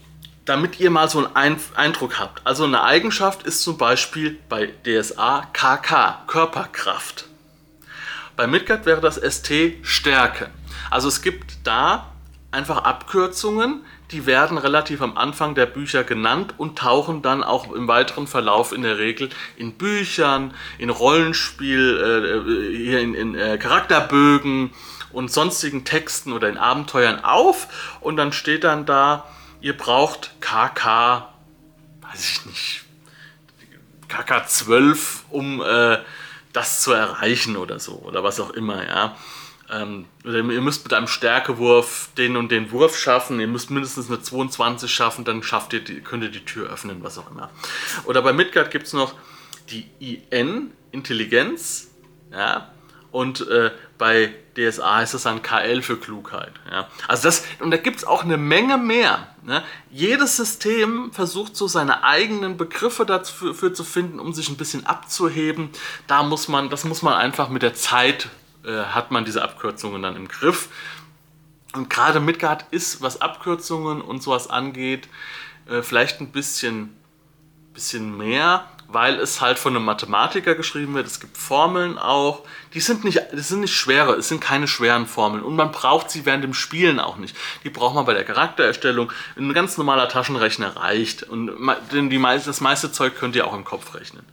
damit 0.46 0.80
ihr 0.80 0.90
mal 0.90 1.10
so 1.10 1.28
einen 1.34 1.60
Eindruck 1.76 2.20
habt. 2.20 2.46
Also 2.46 2.64
eine 2.64 2.84
Eigenschaft 2.84 3.44
ist 3.44 3.62
zum 3.62 3.78
Beispiel 3.78 4.40
bei 4.50 4.74
DSA 4.86 5.48
KK, 5.54 6.24
Körperkraft. 6.28 7.26
Bei 8.36 8.48
Midgard 8.48 8.86
wäre 8.86 9.02
das 9.02 9.16
ST 9.18 9.52
Stärke. 9.82 10.50
Also 10.90 11.08
es 11.08 11.22
gibt 11.22 11.58
da 11.64 12.12
einfach 12.52 12.84
Abkürzungen, 12.84 13.86
die 14.12 14.26
werden 14.26 14.58
relativ 14.58 15.02
am 15.02 15.18
Anfang 15.18 15.54
der 15.54 15.68
Bücher 15.68 16.04
genannt 16.04 16.56
und 16.58 16.80
tauchen 16.80 17.22
dann 17.22 17.44
auch 17.44 17.72
im 17.72 17.88
weiteren 17.88 18.26
Verlauf 18.26 18.72
in 18.72 18.82
der 18.82 18.98
Regel 18.98 19.30
in 19.56 19.74
Büchern, 19.74 20.54
in 20.80 20.90
Rollenspiel, 20.90 22.76
äh, 22.76 22.76
hier 22.76 23.02
in, 23.02 23.14
in 23.14 23.36
äh, 23.36 23.58
Charakterbögen 23.58 24.72
und 25.12 25.32
sonstigen 25.32 25.86
Texten 25.86 26.34
oder 26.34 26.50
in 26.50 26.58
Abenteuern 26.58 27.24
auf 27.24 28.00
und 28.02 28.18
dann 28.18 28.34
steht 28.34 28.64
dann 28.64 28.86
da, 28.86 29.26
ihr 29.62 29.78
braucht 29.78 30.32
KK, 30.42 31.30
weiß 32.02 32.20
ich 32.20 32.46
nicht, 32.46 32.84
KK 34.08 34.48
12, 34.48 35.26
um 35.30 35.62
äh, 35.62 36.00
das 36.52 36.82
zu 36.82 36.94
erreichen 36.94 37.58
oder 37.58 37.80
so 37.80 37.94
oder 37.94 38.24
was 38.24 38.40
auch 38.40 38.50
immer, 38.50 38.84
ja. 38.88 39.16
Ähm, 39.72 40.06
ihr 40.24 40.62
müsst 40.62 40.84
mit 40.84 40.94
einem 40.94 41.08
Stärkewurf 41.08 42.10
den 42.18 42.38
und 42.38 42.52
den 42.52 42.72
Wurf 42.72 42.98
schaffen, 42.98 43.40
ihr 43.40 43.48
müsst 43.48 43.70
mindestens 43.70 44.10
eine 44.10 44.22
22 44.22 44.92
schaffen, 44.92 45.26
dann 45.26 45.44
schafft 45.44 45.74
ihr 45.74 45.84
die, 45.84 46.02
könnt 46.02 46.24
ihr 46.24 46.32
die 46.32 46.46
Tür 46.46 46.70
öffnen, 46.72 47.04
was 47.04 47.18
auch 47.18 47.30
immer. 47.30 47.50
Oder 48.06 48.22
bei 48.22 48.34
Midgard 48.34 48.72
gibt 48.72 48.88
es 48.88 48.94
noch 48.94 49.14
die 49.70 49.88
IN, 50.32 50.72
Intelligenz, 50.92 51.92
ja, 52.32 52.72
und 53.12 53.48
äh, 53.48 53.72
bei 53.98 54.34
DSA 54.56 54.98
heißt 54.98 55.16
das 55.16 55.24
dann 55.24 55.42
KL 55.42 55.82
für 55.82 55.98
Klugheit. 55.98 56.54
Ja. 56.70 56.88
Also 57.08 57.24
das, 57.24 57.44
und 57.60 57.72
da 57.72 57.78
gibt 57.78 57.98
es 57.98 58.04
auch 58.04 58.24
eine 58.24 58.38
Menge 58.38 58.78
mehr. 58.78 59.28
Ne? 59.44 59.64
Jedes 59.90 60.38
System 60.38 61.12
versucht 61.12 61.56
so 61.56 61.68
seine 61.68 62.04
eigenen 62.04 62.58
Begriffe 62.58 63.06
dafür 63.06 63.74
zu 63.74 63.84
finden, 63.84 64.20
um 64.20 64.34
sich 64.34 64.50
ein 64.50 64.58
bisschen 64.58 64.86
abzuheben. 64.86 65.70
Da 66.06 66.22
muss 66.22 66.48
man, 66.48 66.70
das 66.70 66.84
muss 66.84 67.02
man 67.02 67.16
einfach 67.16 67.50
mit 67.50 67.64
der 67.64 67.74
Zeit 67.74 68.30
äh, 68.64 68.84
hat 68.84 69.12
man 69.12 69.26
diese 69.26 69.42
Abkürzungen 69.42 70.02
dann 70.02 70.16
im 70.16 70.28
Griff. 70.28 70.70
Und 71.74 71.90
gerade 71.90 72.20
Midgard 72.20 72.66
ist, 72.72 73.02
was 73.02 73.22
Abkürzungen 73.22 74.02
und 74.02 74.24
sowas 74.24 74.50
angeht, 74.50 75.08
äh, 75.68 75.82
vielleicht 75.82 76.20
ein 76.20 76.32
bisschen, 76.32 76.96
bisschen 77.74 78.18
mehr, 78.18 78.66
weil 78.88 79.20
es 79.20 79.40
halt 79.40 79.60
von 79.60 79.76
einem 79.76 79.86
Mathematiker 79.86 80.56
geschrieben 80.56 80.96
wird. 80.96 81.06
Es 81.06 81.20
gibt 81.20 81.38
Formeln 81.38 82.00
auch. 82.00 82.44
Die 82.74 82.80
sind 82.80 83.04
nicht, 83.04 83.22
das 83.32 83.50
sind 83.50 83.60
nicht 83.60 83.76
schwere, 83.76 84.16
es 84.16 84.30
sind 84.30 84.42
keine 84.42 84.68
schweren 84.68 85.06
Formeln. 85.06 85.44
Und 85.44 85.56
man 85.56 85.72
braucht 85.72 86.10
sie 86.10 86.26
während 86.26 86.44
dem 86.44 86.56
Spielen 86.56 87.00
auch 87.00 87.18
nicht. 87.18 87.38
Die 87.64 87.70
braucht 87.70 87.94
man 87.94 88.06
bei 88.06 88.16
der 88.16 88.24
Charaktererstellung. 88.24 89.12
Ein 89.38 89.54
ganz 89.54 89.78
normaler 89.78 90.10
Taschenrechner 90.10 90.76
reicht. 90.76 91.22
Und 91.22 91.52
die, 91.92 92.22
das 92.22 92.62
meiste 92.62 92.92
Zeug 92.92 93.16
könnt 93.16 93.36
ihr 93.36 93.46
auch 93.46 93.54
im 93.54 93.64
Kopf 93.64 93.94
rechnen. 93.94 94.26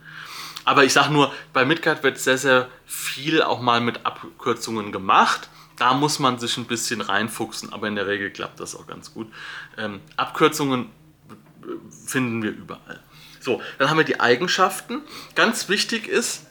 Aber 0.66 0.85
ich 0.85 0.92
sage 0.92 1.12
nur, 1.12 1.32
bei 1.52 1.64
Midgard 1.64 2.02
wird 2.02 2.18
sehr, 2.18 2.37
sehr 2.37 2.68
viel 2.85 3.40
auch 3.40 3.61
mal 3.61 3.80
mit 3.80 4.04
Abkürzungen 4.04 4.90
gemacht. 4.90 5.49
Da 5.78 5.94
muss 5.94 6.18
man 6.18 6.38
sich 6.38 6.56
ein 6.56 6.64
bisschen 6.64 7.00
reinfuchsen, 7.00 7.73
aber 7.73 7.87
in 7.87 7.94
der 7.94 8.08
Regel 8.08 8.30
klappt 8.30 8.58
das 8.61 8.75
auch 8.75 8.87
ganz 8.87 9.14
gut. 9.14 9.32
Ähm, 9.78 10.00
Abkürzungen 10.16 10.90
finden 12.04 12.42
wir 12.42 12.50
überall. 12.50 13.00
So, 13.40 13.62
dann 13.78 13.88
haben 13.88 13.99
wir 13.99 14.04
die 14.04 14.18
Eigenschaften. 14.18 15.02
Ganz 15.37 15.68
wichtig 15.68 16.08
ist, 16.08 16.46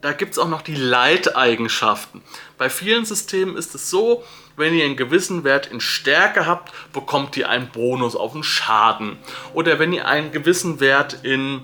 da 0.00 0.12
gibt 0.12 0.32
es 0.32 0.38
auch 0.38 0.48
noch 0.48 0.62
die 0.62 0.76
Leiteigenschaften. 0.76 2.22
Bei 2.58 2.70
vielen 2.70 3.04
Systemen 3.04 3.56
ist 3.56 3.74
es 3.74 3.90
so, 3.90 4.22
wenn 4.56 4.74
ihr 4.74 4.84
einen 4.84 4.96
gewissen 4.96 5.42
Wert 5.42 5.66
in 5.66 5.80
Stärke 5.80 6.46
habt, 6.46 6.72
bekommt 6.92 7.36
ihr 7.36 7.48
einen 7.48 7.68
Bonus 7.70 8.14
auf 8.14 8.32
den 8.32 8.44
Schaden. 8.44 9.18
Oder 9.54 9.80
wenn 9.80 9.92
ihr 9.92 10.06
einen 10.06 10.30
gewissen 10.30 10.78
Wert 10.78 11.24
in 11.24 11.62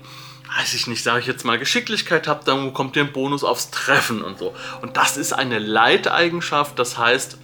weiß 0.57 0.75
ich 0.75 0.87
nicht, 0.87 1.03
sage 1.03 1.21
ich 1.21 1.27
jetzt 1.27 1.45
mal, 1.45 1.59
Geschicklichkeit 1.59 2.29
habt, 2.29 2.49
dann 2.49 2.67
bekommt 2.67 2.97
ihr 2.97 3.03
einen 3.03 3.13
Bonus 3.13 3.45
aufs 3.45 3.71
Treffen 3.71 4.23
und 4.23 4.39
so. 4.39 4.55
Und 4.81 4.97
das 4.97 5.17
ist 5.17 5.33
eine 5.33 5.59
Leiteigenschaft, 5.59 6.79
das 6.79 6.99
heißt 6.99 7.39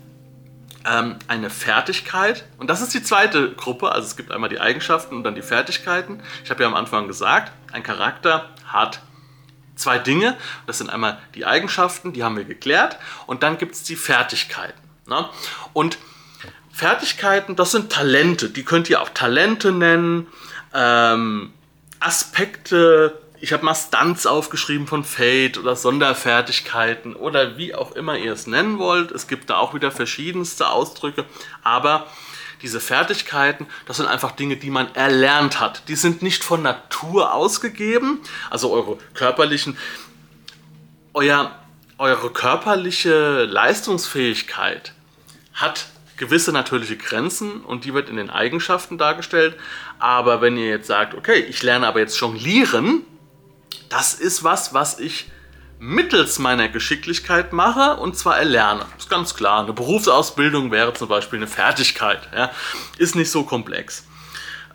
ähm, 0.85 1.17
eine 1.27 1.51
Fertigkeit. 1.51 2.45
Und 2.59 2.69
das 2.69 2.81
ist 2.81 2.95
die 2.95 3.03
zweite 3.03 3.53
Gruppe, 3.53 3.93
also 3.93 4.07
es 4.07 4.17
gibt 4.17 4.31
einmal 4.31 4.51
die 4.51 4.61
Eigenschaften 4.61 5.17
und 5.17 5.25
dann 5.25 5.35
die 5.35 5.43
Fertigkeiten. 5.43 6.21
Ich 6.45 6.51
habe 6.51 6.63
ja 6.63 6.69
am 6.69 6.75
Anfang 6.75 7.07
gesagt, 7.07 7.53
ein 7.73 7.83
Charakter 7.83 8.51
hat 8.67 9.01
zwei 9.77 9.99
Dinge. 9.99 10.37
Das 10.67 10.79
sind 10.79 10.91
einmal 10.91 11.19
die 11.35 11.47
Eigenschaften, 11.47 12.13
die 12.13 12.25
haben 12.25 12.37
wir 12.37 12.45
geklärt, 12.45 12.99
und 13.27 13.43
dann 13.43 13.59
gibt 13.59 13.75
es 13.75 13.83
die 13.85 13.97
Fertigkeiten. 13.97 14.81
Ne? 15.07 15.29
Und 15.73 15.99
Fertigkeiten, 16.73 17.57
das 17.57 17.73
sind 17.73 17.91
Talente, 17.91 18.51
die 18.51 18.65
könnt 18.65 18.91
ihr 18.91 19.01
auch 19.01 19.09
Talente 19.09 19.73
nennen. 19.73 20.27
Ähm, 20.75 21.53
Aspekte, 22.01 23.19
ich 23.41 23.53
habe 23.53 23.65
mal 23.65 23.75
Stunts 23.75 24.27
aufgeschrieben 24.27 24.87
von 24.87 25.05
Fate 25.05 25.59
oder 25.59 25.77
Sonderfertigkeiten 25.77 27.15
oder 27.15 27.57
wie 27.57 27.75
auch 27.75 27.93
immer 27.93 28.17
ihr 28.17 28.33
es 28.33 28.47
nennen 28.47 28.79
wollt. 28.79 29.11
Es 29.13 29.29
gibt 29.29 29.51
da 29.51 29.57
auch 29.59 29.75
wieder 29.75 29.91
verschiedenste 29.91 30.69
Ausdrücke, 30.69 31.25
aber 31.63 32.07
diese 32.63 32.81
Fertigkeiten, 32.81 33.67
das 33.87 33.99
sind 33.99 34.07
einfach 34.07 34.33
Dinge, 34.33 34.57
die 34.57 34.71
man 34.71 34.93
erlernt 34.95 35.61
hat. 35.61 35.89
Die 35.89 35.95
sind 35.95 36.23
nicht 36.23 36.43
von 36.43 36.63
Natur 36.63 37.33
ausgegeben, 37.33 38.21
also 38.51 38.73
eure 38.73 38.99
körperlichen, 39.15 39.79
euer, 41.15 41.55
eure 41.99 42.31
körperliche 42.31 43.45
Leistungsfähigkeit 43.45 44.93
hat 45.55 45.87
gewisse 46.19 46.53
natürliche 46.53 46.97
Grenzen 46.97 47.63
und 47.63 47.85
die 47.85 47.95
wird 47.95 48.09
in 48.09 48.17
den 48.17 48.31
Eigenschaften 48.31 48.99
dargestellt. 48.99 49.57
Aber 49.99 50.41
wenn 50.41 50.57
ihr 50.57 50.69
jetzt 50.69 50.87
sagt, 50.87 51.15
okay, 51.15 51.41
ich 51.41 51.63
lerne 51.63 51.87
aber 51.87 52.01
jetzt 52.01 52.19
jonglieren, 52.21 53.03
das 53.89 54.15
ist 54.15 54.45
was, 54.45 54.75
was 54.75 54.99
ich 54.99 55.31
mittels 55.81 56.39
meiner 56.39 56.69
Geschicklichkeit 56.69 57.53
mache 57.53 58.01
und 58.01 58.17
zwar 58.17 58.39
erlerne. 58.39 58.85
Ist 58.99 59.09
ganz 59.09 59.35
klar. 59.35 59.63
Eine 59.63 59.73
Berufsausbildung 59.73 60.71
wäre 60.73 60.93
zum 60.93 61.09
Beispiel 61.09 61.39
eine 61.39 61.47
Fertigkeit. 61.47 62.29
Ja. 62.35 62.51
Ist 62.99 63.15
nicht 63.15 63.31
so 63.31 63.45
komplex. 63.45 64.05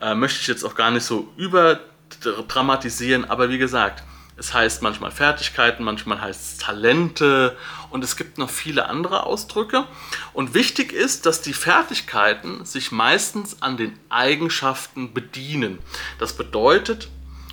Äh, 0.00 0.14
möchte 0.14 0.40
ich 0.40 0.46
jetzt 0.46 0.64
auch 0.64 0.74
gar 0.74 0.90
nicht 0.90 1.04
so 1.04 1.28
überdramatisieren, 1.36 3.24
aber 3.26 3.50
wie 3.50 3.58
gesagt, 3.58 4.02
es 4.36 4.52
heißt 4.52 4.82
manchmal 4.82 5.12
Fertigkeiten, 5.12 5.84
manchmal 5.84 6.20
heißt 6.20 6.40
es 6.40 6.58
Talente 6.58 7.56
und 7.90 8.02
es 8.02 8.16
gibt 8.16 8.36
noch 8.36 8.50
viele 8.50 8.88
andere 8.88 9.24
Ausdrücke. 9.24 9.84
Und 10.32 10.54
wichtig 10.54 10.92
ist, 10.92 11.26
dass 11.26 11.40
die 11.40 11.52
Fertigkeiten 11.52 12.64
sich 12.64 12.90
meistens 12.90 13.62
an 13.62 13.76
den 13.76 13.96
Eigenschaften 14.08 15.14
bedienen. 15.14 15.78
Das 16.18 16.32
bedeutet, 16.32 17.08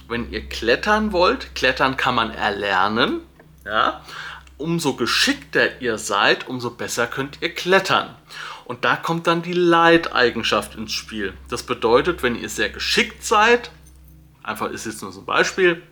wenn 0.08 0.32
ihr 0.32 0.48
klettern 0.48 1.12
wollt, 1.12 1.54
klettern 1.54 1.98
kann 1.98 2.16
man 2.16 2.32
erlernen, 2.32 3.22
ja, 3.64 4.02
umso 4.58 4.96
geschickter 4.96 5.82
ihr 5.82 5.98
seid, 5.98 6.48
umso 6.48 6.72
besser 6.72 7.06
könnt 7.06 7.42
ihr 7.42 7.54
klettern. 7.54 8.16
Und 8.66 8.86
da 8.86 8.96
kommt 8.96 9.28
dann 9.28 9.42
die 9.42 9.54
Leiteigenschaft 9.54 10.76
ins 10.76 10.94
Spiel. 10.94 11.34
Das 11.50 11.64
bedeutet, 11.64 12.24
wenn 12.24 12.36
ihr 12.36 12.50
sehr 12.50 12.70
geschickt 12.70 13.24
seid, 13.24 13.72
einfach 14.44 14.70
ist 14.72 14.86
jetzt 14.86 15.02
nur 15.02 15.12
so 15.12 15.22
ein 15.22 15.26
Beispiel, 15.26 15.84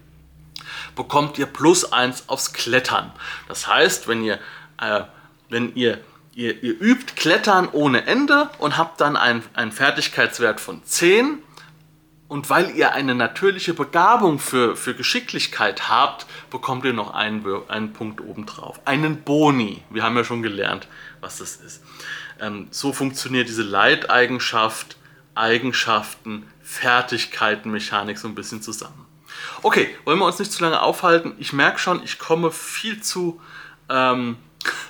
bekommt 0.99 1.37
ihr 1.37 1.45
plus 1.45 1.93
1 1.93 2.27
aufs 2.27 2.51
Klettern. 2.51 3.13
Das 3.47 3.67
heißt, 3.67 4.09
wenn 4.09 4.21
ihr, 4.21 4.37
äh, 4.81 5.03
wenn 5.47 5.73
ihr, 5.73 6.01
ihr, 6.33 6.61
ihr, 6.61 6.77
übt 6.81 7.13
Klettern 7.15 7.69
ohne 7.71 8.05
Ende 8.05 8.49
und 8.57 8.77
habt 8.77 8.99
dann 8.99 9.15
einen, 9.15 9.41
einen 9.53 9.71
Fertigkeitswert 9.71 10.59
von 10.59 10.83
10 10.83 11.41
und 12.27 12.49
weil 12.49 12.71
ihr 12.71 12.91
eine 12.91 13.15
natürliche 13.15 13.73
Begabung 13.73 14.39
für, 14.39 14.75
für 14.75 14.93
Geschicklichkeit 14.93 15.87
habt, 15.87 16.25
bekommt 16.49 16.83
ihr 16.83 16.91
noch 16.91 17.13
einen, 17.13 17.45
einen 17.69 17.93
Punkt 17.93 18.19
obendrauf. 18.19 18.81
Einen 18.83 19.21
Boni. 19.21 19.81
Wir 19.89 20.03
haben 20.03 20.17
ja 20.17 20.25
schon 20.25 20.43
gelernt, 20.43 20.89
was 21.21 21.37
das 21.37 21.55
ist. 21.55 21.81
Ähm, 22.41 22.67
so 22.71 22.91
funktioniert 22.91 23.47
diese 23.47 23.63
Leiteigenschaft, 23.63 24.97
Eigenschaften, 25.33 26.45
Fertigkeiten, 26.61 27.71
Mechanik 27.71 28.17
so 28.17 28.27
ein 28.27 28.35
bisschen 28.35 28.61
zusammen. 28.61 29.08
Okay, 29.61 29.95
wollen 30.05 30.19
wir 30.19 30.25
uns 30.25 30.39
nicht 30.39 30.51
zu 30.51 30.63
lange 30.63 30.81
aufhalten. 30.81 31.33
Ich 31.37 31.53
merke 31.53 31.79
schon, 31.79 32.03
ich 32.03 32.19
komme 32.19 32.51
viel 32.51 33.01
zu. 33.01 33.41
Ähm, 33.89 34.37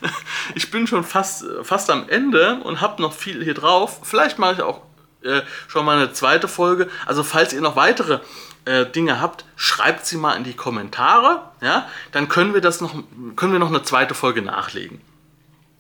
ich 0.55 0.71
bin 0.71 0.87
schon 0.87 1.03
fast, 1.03 1.45
fast 1.63 1.89
am 1.89 2.09
Ende 2.09 2.59
und 2.63 2.81
habe 2.81 3.01
noch 3.01 3.13
viel 3.13 3.43
hier 3.43 3.53
drauf. 3.53 4.01
Vielleicht 4.03 4.39
mache 4.39 4.53
ich 4.53 4.61
auch 4.61 4.81
äh, 5.21 5.41
schon 5.67 5.85
mal 5.85 5.97
eine 5.97 6.13
zweite 6.13 6.47
Folge. 6.47 6.89
Also, 7.05 7.23
falls 7.23 7.53
ihr 7.53 7.61
noch 7.61 7.75
weitere 7.75 8.19
äh, 8.65 8.85
Dinge 8.85 9.19
habt, 9.19 9.45
schreibt 9.55 10.05
sie 10.05 10.17
mal 10.17 10.35
in 10.35 10.43
die 10.43 10.55
Kommentare. 10.55 11.41
Ja? 11.61 11.87
Dann 12.11 12.29
können 12.29 12.53
wir, 12.53 12.61
das 12.61 12.81
noch, 12.81 12.93
können 13.35 13.51
wir 13.51 13.59
noch 13.59 13.69
eine 13.69 13.83
zweite 13.83 14.13
Folge 14.13 14.41
nachlegen. 14.41 15.01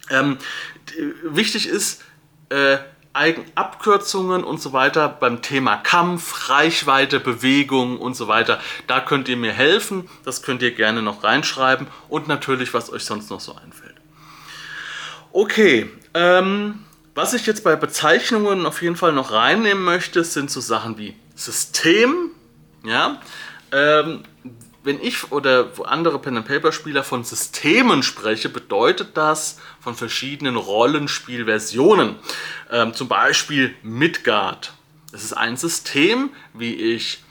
Ähm, 0.09 0.37
wichtig 1.23 1.67
ist, 1.67 2.03
äh, 2.49 2.77
Abkürzungen 3.13 4.43
und 4.43 4.61
so 4.61 4.71
weiter 4.71 5.09
beim 5.09 5.41
Thema 5.41 5.77
Kampf, 5.77 6.49
Reichweite, 6.49 7.19
Bewegung 7.19 7.97
und 7.97 8.15
so 8.15 8.27
weiter. 8.27 8.59
Da 8.87 8.99
könnt 8.99 9.27
ihr 9.27 9.37
mir 9.37 9.51
helfen. 9.51 10.09
Das 10.23 10.41
könnt 10.41 10.61
ihr 10.61 10.71
gerne 10.71 11.01
noch 11.01 11.23
reinschreiben 11.23 11.87
und 12.07 12.27
natürlich, 12.27 12.73
was 12.73 12.91
euch 12.91 13.03
sonst 13.03 13.29
noch 13.29 13.39
so 13.39 13.55
einfällt. 13.55 13.95
Okay, 15.31 15.89
ähm, 16.13 16.85
was 17.15 17.33
ich 17.33 17.45
jetzt 17.45 17.63
bei 17.63 17.75
Bezeichnungen 17.75 18.65
auf 18.65 18.81
jeden 18.81 18.95
Fall 18.95 19.11
noch 19.11 19.31
reinnehmen 19.31 19.83
möchte, 19.83 20.23
sind 20.23 20.49
so 20.49 20.61
Sachen 20.61 20.97
wie 20.97 21.15
System. 21.35 22.31
Ja, 22.83 23.19
ähm, 23.71 24.23
wenn 24.83 25.01
ich 25.01 25.31
oder 25.31 25.69
andere 25.85 26.19
Pen-and-Paper-Spieler 26.19 27.03
von 27.03 27.23
Systemen 27.23 28.03
spreche, 28.03 28.49
bedeutet 28.49 29.17
das 29.17 29.59
von 29.79 29.95
verschiedenen 29.95 30.55
Rollenspielversionen. 30.55 32.15
Ähm, 32.71 32.93
zum 32.93 33.07
Beispiel 33.07 33.75
Midgard. 33.83 34.73
Das 35.11 35.23
ist 35.23 35.33
ein 35.33 35.57
System, 35.57 36.29
wie 36.53 36.75
ich 36.75 37.23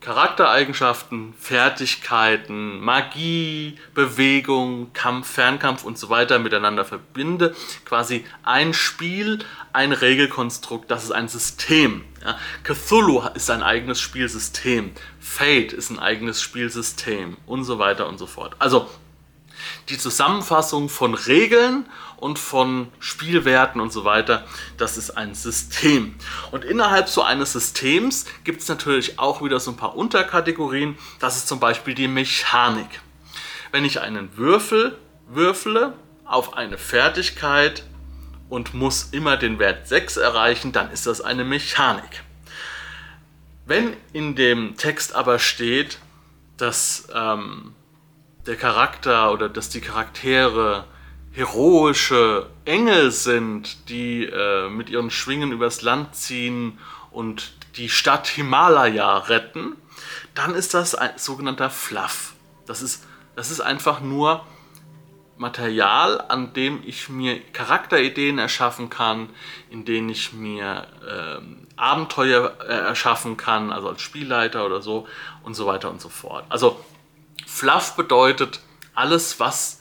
Charaktereigenschaften, 0.00 1.34
Fertigkeiten, 1.38 2.80
Magie, 2.80 3.76
Bewegung, 3.94 4.92
Kampf, 4.94 5.28
Fernkampf 5.28 5.84
und 5.84 5.98
so 5.98 6.08
weiter 6.08 6.38
miteinander 6.38 6.86
verbinde. 6.86 7.54
Quasi 7.84 8.24
ein 8.42 8.72
Spiel, 8.72 9.40
ein 9.74 9.92
Regelkonstrukt, 9.92 10.90
das 10.90 11.04
ist 11.04 11.12
ein 11.12 11.28
System. 11.28 12.04
Ja. 12.24 12.38
Cthulhu 12.64 13.22
ist 13.34 13.50
ein 13.50 13.62
eigenes 13.62 14.00
Spielsystem. 14.00 14.92
Fate 15.20 15.74
ist 15.74 15.90
ein 15.90 15.98
eigenes 15.98 16.40
Spielsystem 16.40 17.36
und 17.44 17.64
so 17.64 17.78
weiter 17.78 18.08
und 18.08 18.18
so 18.18 18.26
fort. 18.26 18.56
Also 18.58 18.88
die 19.90 19.98
Zusammenfassung 19.98 20.88
von 20.88 21.14
Regeln 21.14 21.86
und 22.16 22.38
von 22.38 22.88
Spielwerten 23.00 23.80
und 23.80 23.92
so 23.92 24.04
weiter, 24.04 24.46
das 24.76 24.96
ist 24.96 25.10
ein 25.10 25.34
System. 25.34 26.14
Und 26.50 26.64
innerhalb 26.64 27.08
so 27.08 27.22
eines 27.22 27.52
Systems 27.52 28.26
gibt 28.44 28.62
es 28.62 28.68
natürlich 28.68 29.18
auch 29.18 29.42
wieder 29.42 29.58
so 29.60 29.70
ein 29.72 29.76
paar 29.76 29.96
Unterkategorien. 29.96 30.96
Das 31.18 31.36
ist 31.36 31.48
zum 31.48 31.60
Beispiel 31.60 31.94
die 31.94 32.08
Mechanik. 32.08 33.00
Wenn 33.72 33.84
ich 33.84 34.00
einen 34.00 34.36
Würfel 34.36 34.96
würfle 35.28 35.94
auf 36.24 36.54
eine 36.54 36.78
Fertigkeit 36.78 37.84
und 38.48 38.74
muss 38.74 39.08
immer 39.12 39.36
den 39.36 39.58
Wert 39.58 39.88
6 39.88 40.16
erreichen, 40.16 40.72
dann 40.72 40.90
ist 40.90 41.06
das 41.06 41.20
eine 41.20 41.44
Mechanik. 41.44 42.22
Wenn 43.66 43.96
in 44.12 44.34
dem 44.34 44.76
Text 44.76 45.14
aber 45.14 45.38
steht, 45.38 45.98
dass 46.56 47.08
ähm, 47.14 47.74
der 48.46 48.56
Charakter 48.56 49.32
oder 49.32 49.48
dass 49.48 49.68
die 49.68 49.80
Charaktere 49.80 50.84
heroische 51.32 52.46
Engel 52.64 53.10
sind, 53.10 53.88
die 53.88 54.24
äh, 54.24 54.68
mit 54.68 54.90
ihren 54.90 55.10
Schwingen 55.10 55.52
übers 55.52 55.82
Land 55.82 56.14
ziehen 56.14 56.78
und 57.10 57.52
die 57.76 57.88
Stadt 57.88 58.26
Himalaya 58.26 59.18
retten, 59.18 59.76
dann 60.34 60.54
ist 60.54 60.74
das 60.74 60.94
ein 60.94 61.12
sogenannter 61.16 61.70
Fluff. 61.70 62.34
Das 62.66 62.82
ist, 62.82 63.04
das 63.36 63.50
ist 63.50 63.60
einfach 63.60 64.00
nur 64.00 64.44
Material, 65.36 66.22
an 66.28 66.52
dem 66.52 66.82
ich 66.84 67.08
mir 67.08 67.40
Charakterideen 67.52 68.38
erschaffen 68.38 68.90
kann, 68.90 69.30
in 69.70 69.86
denen 69.86 70.10
ich 70.10 70.34
mir 70.34 70.86
ähm, 71.08 71.66
Abenteuer 71.76 72.56
äh, 72.60 72.72
erschaffen 72.72 73.38
kann, 73.38 73.72
also 73.72 73.88
als 73.88 74.02
Spielleiter 74.02 74.66
oder 74.66 74.82
so 74.82 75.06
und 75.42 75.54
so 75.54 75.66
weiter 75.66 75.90
und 75.90 76.00
so 76.00 76.10
fort. 76.10 76.44
Also 76.50 76.84
Fluff 77.52 77.96
bedeutet 77.96 78.60
alles, 78.94 79.40
was, 79.40 79.80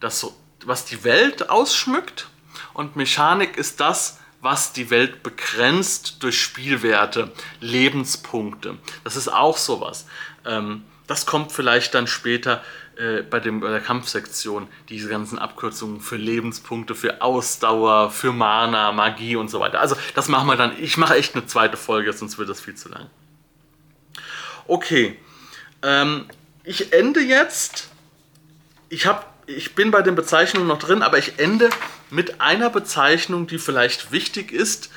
das, 0.00 0.26
was 0.64 0.84
die 0.84 1.02
Welt 1.02 1.50
ausschmückt 1.50 2.28
und 2.72 2.94
Mechanik 2.94 3.56
ist 3.56 3.80
das, 3.80 4.20
was 4.42 4.72
die 4.72 4.90
Welt 4.90 5.22
begrenzt 5.22 6.22
durch 6.22 6.40
Spielwerte, 6.40 7.32
Lebenspunkte. 7.60 8.78
Das 9.02 9.16
ist 9.16 9.28
auch 9.28 9.56
sowas. 9.56 10.06
Ähm, 10.44 10.84
das 11.06 11.26
kommt 11.26 11.52
vielleicht 11.52 11.94
dann 11.94 12.06
später 12.06 12.62
äh, 12.96 13.22
bei, 13.22 13.40
dem, 13.40 13.60
bei 13.60 13.70
der 13.70 13.80
Kampfsektion, 13.80 14.68
diese 14.88 15.08
ganzen 15.08 15.38
Abkürzungen 15.38 16.00
für 16.00 16.16
Lebenspunkte, 16.16 16.94
für 16.94 17.22
Ausdauer, 17.22 18.10
für 18.10 18.32
Mana, 18.32 18.92
Magie 18.92 19.36
und 19.36 19.48
so 19.48 19.58
weiter. 19.58 19.80
Also 19.80 19.96
das 20.14 20.28
machen 20.28 20.46
wir 20.46 20.56
dann. 20.56 20.80
Ich 20.80 20.96
mache 20.96 21.16
echt 21.16 21.34
eine 21.34 21.46
zweite 21.46 21.76
Folge, 21.76 22.12
sonst 22.12 22.38
wird 22.38 22.50
das 22.50 22.60
viel 22.60 22.74
zu 22.74 22.88
lang. 22.88 23.08
Okay. 24.68 25.18
Ähm, 25.82 26.26
ich 26.66 26.92
ende 26.92 27.20
jetzt. 27.20 27.88
Ich, 28.88 29.06
hab, 29.06 29.34
ich 29.46 29.74
bin 29.74 29.90
bei 29.90 30.02
den 30.02 30.14
Bezeichnungen 30.14 30.66
noch 30.66 30.78
drin, 30.78 31.02
aber 31.02 31.16
ich 31.16 31.38
ende 31.38 31.70
mit 32.10 32.40
einer 32.40 32.70
Bezeichnung, 32.70 33.46
die 33.46 33.58
vielleicht 33.58 34.12
wichtig 34.12 34.52
ist 34.52 34.90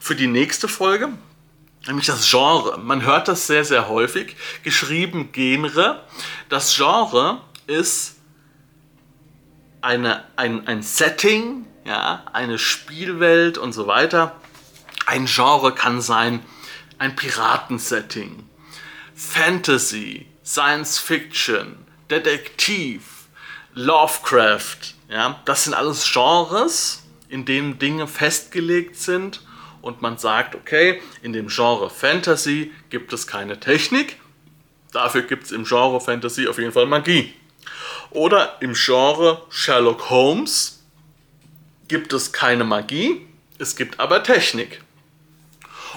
für 0.00 0.16
die 0.16 0.26
nächste 0.26 0.66
Folge, 0.66 1.10
nämlich 1.86 2.06
das 2.06 2.28
Genre. 2.28 2.78
Man 2.78 3.04
hört 3.04 3.28
das 3.28 3.46
sehr, 3.46 3.64
sehr 3.64 3.88
häufig, 3.88 4.36
geschrieben 4.62 5.30
Genre. 5.32 6.02
Das 6.48 6.74
Genre 6.74 7.40
ist 7.66 8.16
eine, 9.80 10.24
ein, 10.36 10.66
ein 10.66 10.82
Setting, 10.82 11.66
ja, 11.84 12.24
eine 12.32 12.58
Spielwelt 12.58 13.58
und 13.58 13.72
so 13.72 13.86
weiter. 13.86 14.36
Ein 15.06 15.26
Genre 15.26 15.74
kann 15.74 16.00
sein 16.00 16.40
ein 16.98 17.16
Piratensetting, 17.16 18.48
Fantasy, 19.14 20.26
Science 20.44 20.98
Fiction, 20.98 21.86
Detektiv, 22.10 23.28
Lovecraft. 23.72 24.94
Ja, 25.08 25.40
das 25.46 25.64
sind 25.64 25.74
alles 25.74 26.10
Genres, 26.12 27.02
in 27.28 27.46
denen 27.46 27.78
Dinge 27.78 28.06
festgelegt 28.06 28.96
sind 28.96 29.40
und 29.80 30.02
man 30.02 30.18
sagt, 30.18 30.54
okay, 30.54 31.00
in 31.22 31.32
dem 31.32 31.48
Genre 31.48 31.88
Fantasy 31.88 32.72
gibt 32.90 33.12
es 33.12 33.26
keine 33.26 33.58
Technik, 33.58 34.18
dafür 34.92 35.22
gibt 35.22 35.44
es 35.44 35.52
im 35.52 35.64
Genre 35.64 36.00
Fantasy 36.00 36.46
auf 36.46 36.58
jeden 36.58 36.72
Fall 36.72 36.86
Magie. 36.86 37.32
Oder 38.10 38.58
im 38.60 38.74
Genre 38.74 39.42
Sherlock 39.48 40.10
Holmes 40.10 40.82
gibt 41.88 42.12
es 42.12 42.32
keine 42.32 42.64
Magie, 42.64 43.26
es 43.58 43.76
gibt 43.76 43.98
aber 43.98 44.22
Technik. 44.22 44.82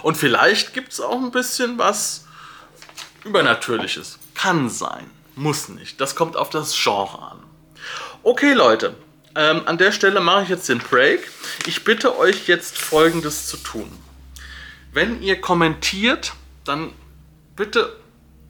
Und 0.03 0.15
vielleicht 0.15 0.73
gibt 0.73 0.93
es 0.93 1.01
auch 1.01 1.21
ein 1.21 1.31
bisschen 1.31 1.77
was 1.77 2.26
Übernatürliches. 3.23 4.19
Kann 4.35 4.69
sein, 4.69 5.09
muss 5.35 5.69
nicht. 5.69 5.99
Das 6.01 6.15
kommt 6.15 6.35
auf 6.35 6.49
das 6.49 6.75
Genre 6.75 7.31
an. 7.31 7.39
Okay, 8.23 8.53
Leute, 8.53 8.95
ähm, 9.35 9.61
an 9.65 9.77
der 9.77 9.91
Stelle 9.91 10.19
mache 10.19 10.43
ich 10.43 10.49
jetzt 10.49 10.67
den 10.67 10.79
Break. 10.79 11.29
Ich 11.65 11.83
bitte 11.83 12.17
euch 12.17 12.47
jetzt 12.47 12.77
folgendes 12.77 13.47
zu 13.47 13.57
tun. 13.57 13.91
Wenn 14.91 15.21
ihr 15.21 15.39
kommentiert, 15.39 16.33
dann 16.65 16.91
bitte 17.55 17.95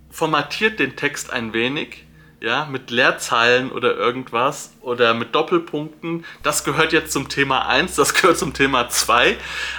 formatiert 0.10 0.80
den 0.80 0.96
Text 0.96 1.32
ein 1.32 1.54
wenig 1.54 2.07
ja, 2.40 2.66
mit 2.66 2.92
Leerzeilen 2.92 3.72
oder 3.72 3.96
irgendwas 3.96 4.74
oder 4.82 5.16
mit 5.16 5.34
Doppelpunkten. 5.34 6.24
Das 6.44 6.64
gehört 6.64 6.94
jetzt 6.94 7.12
zum 7.12 7.30
Thema 7.30 7.68
1, 7.68 7.96
das 7.96 8.14
gehört 8.22 8.38
zum 8.38 8.54
Thema 8.54 8.90
2. 8.90 9.38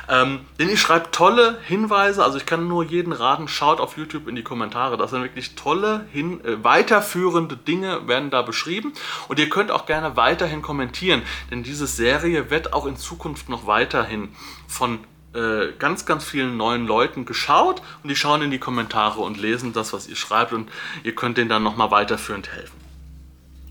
Ähm, 0.08 0.40
denn 0.58 0.68
ich 0.68 0.80
schreibe 0.80 1.10
tolle 1.12 1.58
Hinweise, 1.64 2.24
also 2.24 2.36
ich 2.36 2.46
kann 2.46 2.66
nur 2.66 2.84
jeden 2.84 3.12
raten, 3.12 3.46
schaut 3.46 3.78
auf 3.80 3.96
YouTube 3.96 4.26
in 4.26 4.34
die 4.34 4.42
Kommentare. 4.42 4.96
Das 4.96 5.10
sind 5.10 5.22
wirklich 5.22 5.54
tolle, 5.54 6.06
hin, 6.12 6.44
äh, 6.44 6.62
weiterführende 6.64 7.56
Dinge 7.56 8.08
werden 8.08 8.30
da 8.30 8.42
beschrieben. 8.42 8.92
Und 9.28 9.38
ihr 9.38 9.48
könnt 9.48 9.70
auch 9.70 9.86
gerne 9.86 10.16
weiterhin 10.16 10.60
kommentieren, 10.60 11.22
denn 11.50 11.62
diese 11.62 11.86
Serie 11.86 12.50
wird 12.50 12.72
auch 12.72 12.86
in 12.86 12.96
Zukunft 12.96 13.48
noch 13.48 13.66
weiterhin 13.66 14.30
von 14.66 14.98
äh, 15.34 15.72
ganz, 15.78 16.06
ganz 16.06 16.24
vielen 16.24 16.56
neuen 16.56 16.86
Leuten 16.86 17.26
geschaut 17.26 17.82
und 18.02 18.08
die 18.08 18.16
schauen 18.16 18.42
in 18.42 18.50
die 18.50 18.58
Kommentare 18.58 19.20
und 19.20 19.38
lesen 19.38 19.72
das, 19.72 19.92
was 19.92 20.08
ihr 20.08 20.16
schreibt 20.16 20.52
und 20.52 20.70
ihr 21.02 21.14
könnt 21.14 21.36
denen 21.36 21.50
dann 21.50 21.62
nochmal 21.62 21.90
weiterführend 21.90 22.48
helfen. 22.50 22.78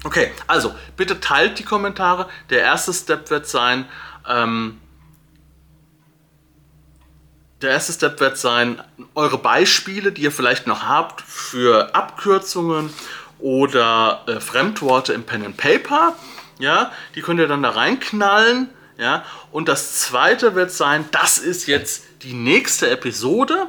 Okay, 0.03 0.31
also 0.45 0.75
bitte 0.95 1.19
teilt 1.19 1.57
die 1.59 1.63
Kommentare. 1.63 2.29
Der 2.51 2.61
erste 2.61 2.93
Step 2.93 3.29
wird 3.31 3.47
sein, 3.47 3.85
ähm, 4.27 4.79
der 7.61 7.71
erste 7.71 7.93
Step 7.93 8.19
wird 8.19 8.37
sein, 8.37 8.81
eure 9.15 9.39
Beispiele, 9.39 10.11
die 10.11 10.21
ihr 10.21 10.31
vielleicht 10.31 10.67
noch 10.67 10.83
habt 10.83 11.21
für 11.21 11.95
Abkürzungen 11.95 12.93
oder 13.39 14.23
äh, 14.27 14.39
Fremdworte 14.39 15.13
im 15.13 15.23
Pen 15.23 15.43
and 15.43 15.57
Paper, 15.57 16.15
ja, 16.59 16.91
die 17.15 17.21
könnt 17.21 17.39
ihr 17.39 17.47
dann 17.47 17.63
da 17.63 17.71
reinknallen 17.71 18.69
ja? 18.97 19.23
Und 19.51 19.67
das 19.67 19.99
zweite 19.99 20.55
wird 20.55 20.71
sein, 20.71 21.05
das 21.11 21.37
ist 21.37 21.67
jetzt 21.67 22.03
die 22.23 22.33
nächste 22.33 22.89
Episode. 22.89 23.67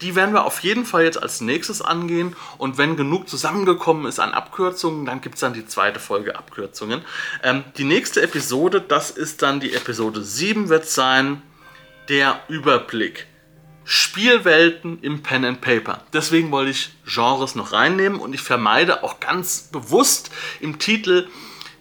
Die 0.00 0.14
werden 0.14 0.32
wir 0.32 0.44
auf 0.44 0.60
jeden 0.60 0.84
Fall 0.84 1.04
jetzt 1.04 1.20
als 1.20 1.40
nächstes 1.40 1.82
angehen. 1.82 2.36
Und 2.56 2.78
wenn 2.78 2.96
genug 2.96 3.28
zusammengekommen 3.28 4.06
ist 4.06 4.20
an 4.20 4.32
Abkürzungen, 4.32 5.04
dann 5.06 5.20
gibt 5.20 5.34
es 5.34 5.40
dann 5.40 5.54
die 5.54 5.66
zweite 5.66 5.98
Folge 5.98 6.36
Abkürzungen. 6.36 7.02
Ähm, 7.42 7.64
die 7.76 7.84
nächste 7.84 8.22
Episode, 8.22 8.80
das 8.80 9.10
ist 9.10 9.42
dann 9.42 9.58
die 9.58 9.74
Episode 9.74 10.22
7, 10.22 10.68
wird 10.68 10.86
sein 10.86 11.42
der 12.08 12.40
Überblick. 12.48 13.26
Spielwelten 13.84 14.98
im 15.00 15.22
Pen 15.22 15.46
and 15.46 15.60
Paper. 15.62 16.04
Deswegen 16.12 16.50
wollte 16.50 16.70
ich 16.70 16.90
Genres 17.06 17.54
noch 17.54 17.72
reinnehmen 17.72 18.20
und 18.20 18.34
ich 18.34 18.42
vermeide 18.42 19.02
auch 19.02 19.18
ganz 19.18 19.70
bewusst 19.72 20.30
im 20.60 20.78
Titel 20.78 21.26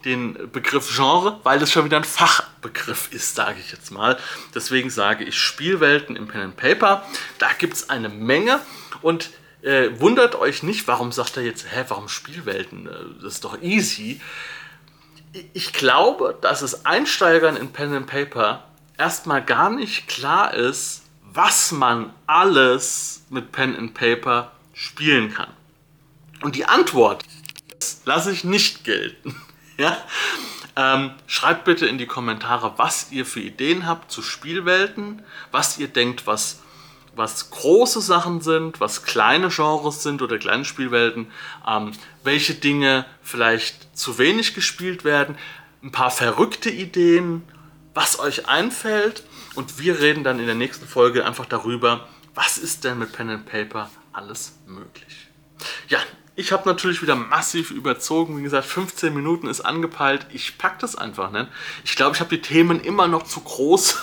den 0.08 0.52
Begriff 0.52 0.96
Genre, 0.96 1.39
weil 1.43 1.60
das 1.60 1.72
schon 1.72 1.86
wieder 1.86 1.98
ein 1.98 2.04
Fachbegriff 2.04 3.12
ist, 3.12 3.36
sage 3.36 3.60
ich 3.60 3.72
jetzt 3.72 3.91
mal. 3.91 4.17
Deswegen 4.56 4.89
sage 4.89 5.26
ich 5.26 5.38
Spielwelten 5.38 6.15
im 6.15 6.28
Pen 6.28 6.41
and 6.41 6.58
Paper. 6.58 7.06
Da 7.39 7.50
gibt 7.58 7.74
es 7.74 7.89
eine 7.89 8.10
Menge 8.10 8.62
und 9.02 9.30
äh, 9.62 9.89
wundert 10.00 10.36
euch 10.36 10.63
nicht, 10.63 10.88
warum 10.88 11.12
sagt 11.12 11.36
er 11.38 11.43
jetzt, 11.43 11.67
hä, 11.70 11.84
warum 11.89 12.08
Spielwelten? 12.08 12.88
Äh, 12.88 13.22
das 13.22 13.36
ist 13.36 13.43
doch 13.43 13.62
easy. 13.62 14.22
Ich 15.54 15.74
glaube, 15.74 16.38
dass 16.41 16.62
es 16.62 16.86
Einsteigern 16.86 17.58
in 17.58 17.74
Pen 17.74 17.93
and 17.93 18.08
Paper 18.08 18.63
erstmal 18.98 19.43
gar 19.43 19.70
nicht 19.70 20.08
klar 20.08 20.54
ist, 20.54 21.04
was 21.22 21.72
man 21.72 22.13
alles 22.26 23.24
mit 23.30 23.52
Pen 23.52 23.76
and 23.76 23.93
Paper 23.93 24.54
spielen 24.74 25.34
kann. 25.34 25.52
Und 26.41 26.56
die 26.56 26.65
Antwort 26.65 27.24
lasse 28.06 28.32
ich 28.32 28.43
nicht 28.43 28.86
gelten. 28.86 29.36
ja? 29.82 29.98
Ähm, 30.76 31.12
schreibt 31.26 31.66
bitte 31.66 31.88
in 31.88 31.98
die 31.98 32.06
Kommentare, 32.06 32.74
was 32.78 33.12
ihr 33.12 33.26
für 33.26 33.40
Ideen 33.40 33.88
habt 33.88 34.12
zu 34.12 34.22
Spielwelten, 34.22 35.24
was 35.52 35.80
ihr 35.80 35.88
denkt, 35.88 36.28
was, 36.28 36.60
was 37.16 37.50
große 37.50 38.00
Sachen 38.00 38.42
sind, 38.42 38.80
was 38.80 39.04
kleine 39.04 39.50
Genres 39.50 40.04
sind 40.04 40.22
oder 40.22 40.38
kleine 40.38 40.66
Spielwelten, 40.66 41.32
ähm, 41.68 41.94
welche 42.24 42.54
Dinge 42.54 43.06
vielleicht 43.24 43.98
zu 43.98 44.20
wenig 44.20 44.54
gespielt 44.54 45.04
werden, 45.04 45.36
ein 45.82 45.92
paar 45.92 46.12
verrückte 46.12 46.70
Ideen, 46.70 47.42
was 47.96 48.20
euch 48.20 48.48
einfällt 48.48 49.24
und 49.56 49.80
wir 49.80 50.00
reden 50.00 50.24
dann 50.24 50.40
in 50.40 50.46
der 50.46 50.54
nächsten 50.54 50.88
Folge 50.88 51.26
einfach 51.26 51.48
darüber, 51.48 52.08
was 52.36 52.60
ist 52.60 52.84
denn 52.84 53.00
mit 53.00 53.13
Pen 53.13 53.32
and 53.32 53.48
Paper 53.48 53.90
alles 54.13 54.60
möglich. 54.68 55.28
Ja, 55.88 55.98
ich 56.38 56.52
habe 56.52 56.67
natürlich 56.69 57.02
wieder 57.02 57.15
massiv 57.15 57.71
überzogen. 57.71 58.38
Wie 58.38 58.43
gesagt, 58.43 58.67
15 58.67 59.12
Minuten 59.12 59.47
ist 59.47 59.62
angepeilt. 59.62 60.28
Ich 60.32 60.60
packe 60.60 60.78
das 60.80 60.95
einfach 60.95 61.32
nicht. 61.32 61.47
Ich 61.84 61.95
glaube, 61.95 62.15
ich 62.15 62.21
habe 62.21 62.30
die 62.30 62.43
Themen 62.43 62.80
immer 62.80 63.08
noch 63.08 63.23
zu 63.23 63.41
groß, 63.41 63.97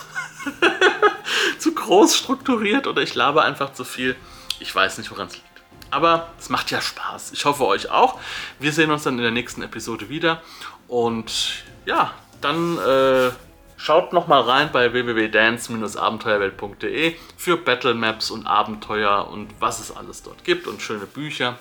zu 1.59 1.73
groß 1.73 2.17
strukturiert 2.17 2.87
oder 2.87 3.01
ich 3.01 3.15
labe 3.15 3.41
einfach 3.41 3.71
zu 3.71 3.85
viel. 3.85 4.17
Ich 4.59 4.75
weiß 4.75 4.97
nicht, 4.97 5.11
woran 5.11 5.27
es 5.27 5.35
liegt. 5.35 5.45
Aber 5.91 6.27
es 6.37 6.49
macht 6.49 6.71
ja 6.71 6.81
Spaß. 6.81 7.31
Ich 7.31 7.45
hoffe 7.45 7.65
euch 7.65 7.89
auch. 7.89 8.19
Wir 8.59 8.73
sehen 8.73 8.91
uns 8.91 9.03
dann 9.03 9.15
in 9.15 9.23
der 9.23 9.31
nächsten 9.31 9.61
Episode 9.61 10.09
wieder. 10.09 10.41
Und 10.89 11.63
ja, 11.85 12.13
dann 12.41 12.77
äh, 12.79 13.31
schaut 13.77 14.11
nochmal 14.11 14.41
rein 14.41 14.71
bei 14.73 14.91
www.dance-abenteuerwelt.de 14.91 17.15
für 17.37 17.55
Battle 17.55 17.93
Maps 17.93 18.29
und 18.29 18.45
Abenteuer 18.45 19.29
und 19.31 19.51
was 19.61 19.79
es 19.79 19.95
alles 19.95 20.21
dort 20.21 20.43
gibt 20.43 20.67
und 20.67 20.81
schöne 20.81 21.05
Bücher. 21.05 21.57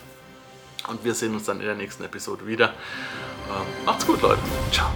Und 0.89 1.05
wir 1.05 1.15
sehen 1.15 1.35
uns 1.35 1.45
dann 1.45 1.61
in 1.61 1.67
der 1.67 1.75
nächsten 1.75 2.05
Episode 2.05 2.47
wieder. 2.47 2.75
Ähm, 3.49 3.67
macht's 3.85 4.07
gut, 4.07 4.21
Leute. 4.23 4.41
Ciao. 4.71 4.91